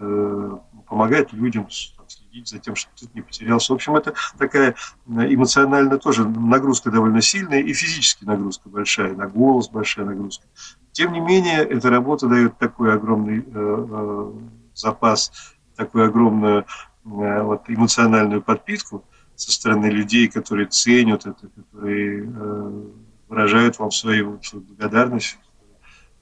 э, 0.00 0.58
помогать 0.88 1.32
людям 1.32 1.66
следить 1.70 2.48
за 2.48 2.58
тем, 2.58 2.76
чтобы 2.76 2.96
кто-то 2.96 3.12
не 3.14 3.22
потерялся. 3.22 3.72
В 3.72 3.76
общем, 3.76 3.96
это 3.96 4.12
такая 4.36 4.74
эмоционально 5.06 5.98
тоже 5.98 6.28
нагрузка 6.28 6.90
довольно 6.90 7.22
сильная 7.22 7.60
и 7.60 7.72
физически 7.72 8.24
нагрузка 8.26 8.68
большая, 8.68 9.14
на 9.14 9.26
голос 9.26 9.70
большая 9.70 10.04
нагрузка. 10.04 10.46
Тем 10.94 11.12
не 11.12 11.18
менее, 11.18 11.64
эта 11.64 11.90
работа 11.90 12.28
дает 12.28 12.56
такой 12.56 12.94
огромный 12.94 13.40
э, 13.40 13.44
э, 13.46 14.32
запас, 14.74 15.56
такую 15.74 16.06
огромную 16.06 16.66
э, 17.04 17.42
вот, 17.42 17.62
эмоциональную 17.66 18.40
подпитку 18.40 19.04
со 19.34 19.50
стороны 19.50 19.86
людей, 19.86 20.28
которые 20.28 20.68
ценят 20.68 21.26
это, 21.26 21.48
которые 21.48 22.24
э, 22.24 22.82
выражают 23.26 23.76
вам 23.80 23.90
свою, 23.90 24.38
благодарность. 24.52 25.36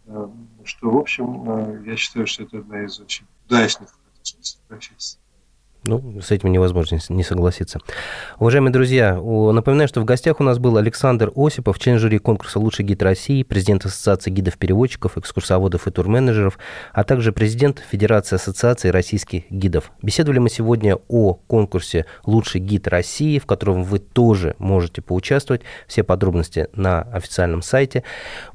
Э, 0.06 0.26
что, 0.64 0.90
в 0.90 0.96
общем, 0.96 1.50
э, 1.50 1.82
я 1.90 1.96
считаю, 1.96 2.26
что 2.26 2.44
это 2.44 2.60
одна 2.60 2.82
из 2.84 2.98
очень 2.98 3.26
удачных 3.44 3.90
профессий. 4.68 5.18
Ну, 5.84 6.20
с 6.20 6.30
этим 6.30 6.52
невозможно 6.52 6.98
не 7.08 7.24
согласиться. 7.24 7.80
Уважаемые 8.38 8.72
друзья, 8.72 9.16
напоминаю, 9.16 9.88
что 9.88 10.00
в 10.00 10.04
гостях 10.04 10.38
у 10.38 10.44
нас 10.44 10.60
был 10.60 10.76
Александр 10.76 11.32
Осипов, 11.34 11.80
член 11.80 11.98
жюри 11.98 12.18
конкурса 12.18 12.60
«Лучший 12.60 12.84
гид 12.84 13.02
России», 13.02 13.42
президент 13.42 13.84
Ассоциации 13.84 14.30
гидов-переводчиков, 14.30 15.18
экскурсоводов 15.18 15.88
и 15.88 15.90
турменеджеров, 15.90 16.60
а 16.92 17.02
также 17.02 17.32
президент 17.32 17.82
Федерации 17.90 18.36
Ассоциации 18.36 18.90
российских 18.90 19.50
гидов. 19.50 19.90
Беседовали 20.02 20.38
мы 20.38 20.50
сегодня 20.50 20.98
о 21.08 21.34
конкурсе 21.34 22.06
«Лучший 22.26 22.60
гид 22.60 22.86
России», 22.86 23.40
в 23.40 23.46
котором 23.46 23.82
вы 23.82 23.98
тоже 23.98 24.54
можете 24.58 25.02
поучаствовать. 25.02 25.62
Все 25.88 26.04
подробности 26.04 26.68
на 26.74 27.02
официальном 27.02 27.60
сайте. 27.60 28.04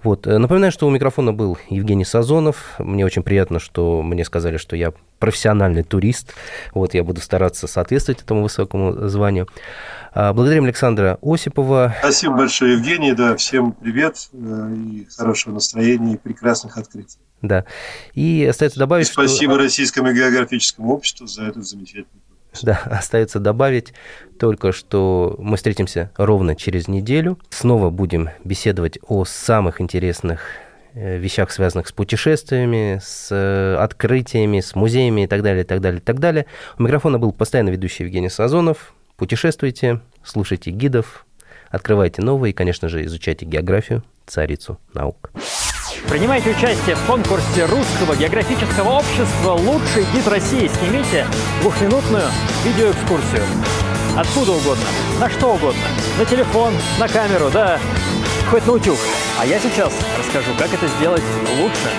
Вот. 0.02 0.26
Напоминаю, 0.26 0.72
что 0.72 0.88
у 0.88 0.92
микрофона 0.92 1.34
был 1.34 1.58
Евгений 1.70 2.06
Сазонов. 2.06 2.76
Мне 2.80 3.06
очень 3.06 3.24
приятно, 3.24 3.60
что 3.60 4.02
мне 4.02 4.24
сказали, 4.24 4.56
что 4.56 4.78
я 4.78 4.94
профессиональный 5.20 5.82
турист. 5.82 6.36
Вот 6.76 6.94
я 6.94 7.04
буду 7.04 7.17
стараться 7.22 7.68
соответствовать 7.68 8.22
этому 8.22 8.44
высокому 8.44 9.08
званию. 9.08 9.48
А, 10.14 10.34
благодарим 10.34 10.66
Александра 10.66 11.18
Осипова. 11.22 11.96
Спасибо 12.00 12.38
большое, 12.38 12.74
Евгений. 12.74 13.14
Да, 13.14 13.36
всем 13.36 13.72
привет 13.72 14.30
э, 14.34 14.74
и 14.76 15.08
хорошего 15.16 15.56
настроения 15.56 16.16
и 16.16 16.18
прекрасных 16.18 16.78
открытий. 16.78 17.20
Да. 17.42 17.66
И 18.14 18.46
остается 18.50 18.80
добавить, 18.80 19.10
и 19.10 19.12
спасибо 19.12 19.54
что... 19.54 19.64
Российскому 19.64 20.12
географическому 20.14 20.94
обществу 20.94 21.28
за 21.28 21.44
этот 21.44 21.66
замечательный 21.66 22.22
да, 22.64 22.82
остается 22.86 23.40
добавить 23.40 23.94
только, 24.40 24.72
что 24.72 25.36
мы 25.40 25.58
встретимся 25.58 26.12
ровно 26.18 26.56
через 26.56 26.88
неделю. 26.88 27.40
Снова 27.50 27.90
будем 27.90 28.30
беседовать 28.44 29.00
о 29.08 29.26
самых 29.26 29.82
интересных 29.82 30.42
вещах, 30.98 31.52
связанных 31.52 31.88
с 31.88 31.92
путешествиями, 31.92 33.00
с 33.04 33.30
э, 33.32 33.76
открытиями, 33.76 34.60
с 34.60 34.76
музеями 34.76 35.26
и 35.26 35.28
так 35.28 35.44
далее, 35.44 35.64
и 35.64 35.66
так 35.66 35.82
далее, 35.82 36.00
и 36.00 36.04
так 36.04 36.20
далее. 36.20 36.46
У 36.78 36.84
микрофона 36.84 37.20
был 37.20 37.32
постоянно 37.32 37.70
ведущий 37.70 38.04
Евгений 38.04 38.30
Сазонов. 38.30 38.94
Путешествуйте, 39.16 40.02
слушайте 40.24 40.72
гидов, 40.72 41.26
открывайте 41.70 42.22
новые 42.22 42.52
и, 42.52 42.54
конечно 42.54 42.90
же, 42.90 43.04
изучайте 43.06 43.46
географию, 43.46 44.04
царицу 44.26 44.80
наук. 44.94 45.32
Принимайте 46.10 46.52
участие 46.52 46.96
в 46.96 47.06
конкурсе 47.06 47.66
Русского 47.66 48.16
географического 48.16 49.00
общества 49.00 49.52
«Лучший 49.54 50.06
гид 50.14 50.28
России». 50.28 50.68
Снимите 50.68 51.26
двухминутную 51.62 52.26
видеоэкскурсию. 52.64 53.44
Откуда 54.16 54.52
угодно, 54.54 54.86
на 55.20 55.30
что 55.30 55.54
угодно. 55.54 55.84
На 56.18 56.26
телефон, 56.26 56.74
на 57.00 57.08
камеру, 57.08 57.50
да, 57.52 57.80
хоть 58.50 58.66
на 58.66 58.74
утюг. 58.74 58.98
А 59.40 59.46
я 59.46 59.60
сейчас 59.60 59.94
расскажу, 60.28 60.52
как 60.58 60.74
это 60.74 60.88
сделать 60.88 61.24
лучше. 61.58 61.90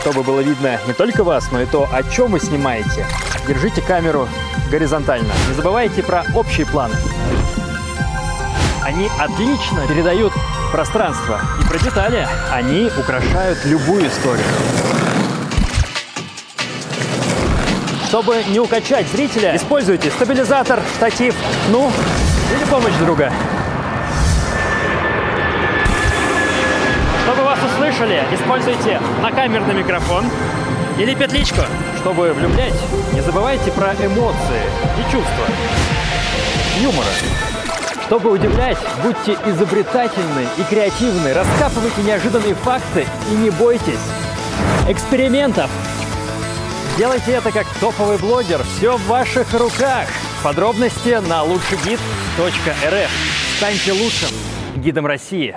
Чтобы 0.00 0.22
было 0.22 0.40
видно 0.40 0.78
не 0.86 0.92
только 0.92 1.24
вас, 1.24 1.50
но 1.50 1.62
и 1.62 1.66
то, 1.66 1.88
о 1.90 2.02
чем 2.02 2.32
вы 2.32 2.40
снимаете. 2.40 3.06
Держите 3.46 3.80
камеру 3.80 4.28
горизонтально. 4.70 5.32
Не 5.48 5.54
забывайте 5.54 6.02
про 6.02 6.24
общие 6.34 6.66
планы. 6.66 6.94
Они 8.84 9.08
отлично 9.18 9.86
передают 9.88 10.32
пространство. 10.72 11.40
И 11.60 11.68
про 11.68 11.78
детали. 11.78 12.26
Они 12.50 12.90
украшают 12.98 13.64
любую 13.64 14.08
историю. 14.08 14.44
Чтобы 18.08 18.42
не 18.48 18.60
укачать 18.60 19.06
зрителя, 19.08 19.56
используйте 19.56 20.10
стабилизатор, 20.10 20.80
штатив, 20.96 21.34
ну, 21.70 21.90
или 22.54 22.64
помощь 22.68 22.94
друга. 22.94 23.32
Чтобы 27.32 27.44
вас 27.48 27.58
услышали, 27.64 28.22
используйте 28.30 29.00
накамерный 29.22 29.72
микрофон 29.72 30.26
или 30.98 31.14
петличку. 31.14 31.62
Чтобы 31.96 32.30
влюблять, 32.34 32.74
не 33.14 33.22
забывайте 33.22 33.70
про 33.72 33.94
эмоции 33.94 34.60
и 34.98 35.02
чувства. 35.10 35.46
Юмора. 36.82 37.06
Чтобы 38.04 38.32
удивлять, 38.32 38.76
будьте 39.02 39.38
изобретательны 39.46 40.46
и 40.58 40.62
креативны, 40.64 41.32
раскапывайте 41.32 42.02
неожиданные 42.02 42.54
факты 42.54 43.06
и 43.30 43.34
не 43.34 43.48
бойтесь 43.48 44.02
экспериментов. 44.86 45.70
Делайте 46.98 47.32
это 47.32 47.50
как 47.50 47.66
топовый 47.80 48.18
блогер. 48.18 48.62
Все 48.76 48.98
в 48.98 49.06
ваших 49.06 49.54
руках. 49.54 50.06
Подробности 50.42 51.18
на 51.26 51.44
лучшийгид.рф. 51.44 53.10
Станьте 53.56 53.92
лучшим 53.92 54.28
гидом 54.76 55.06
России. 55.06 55.56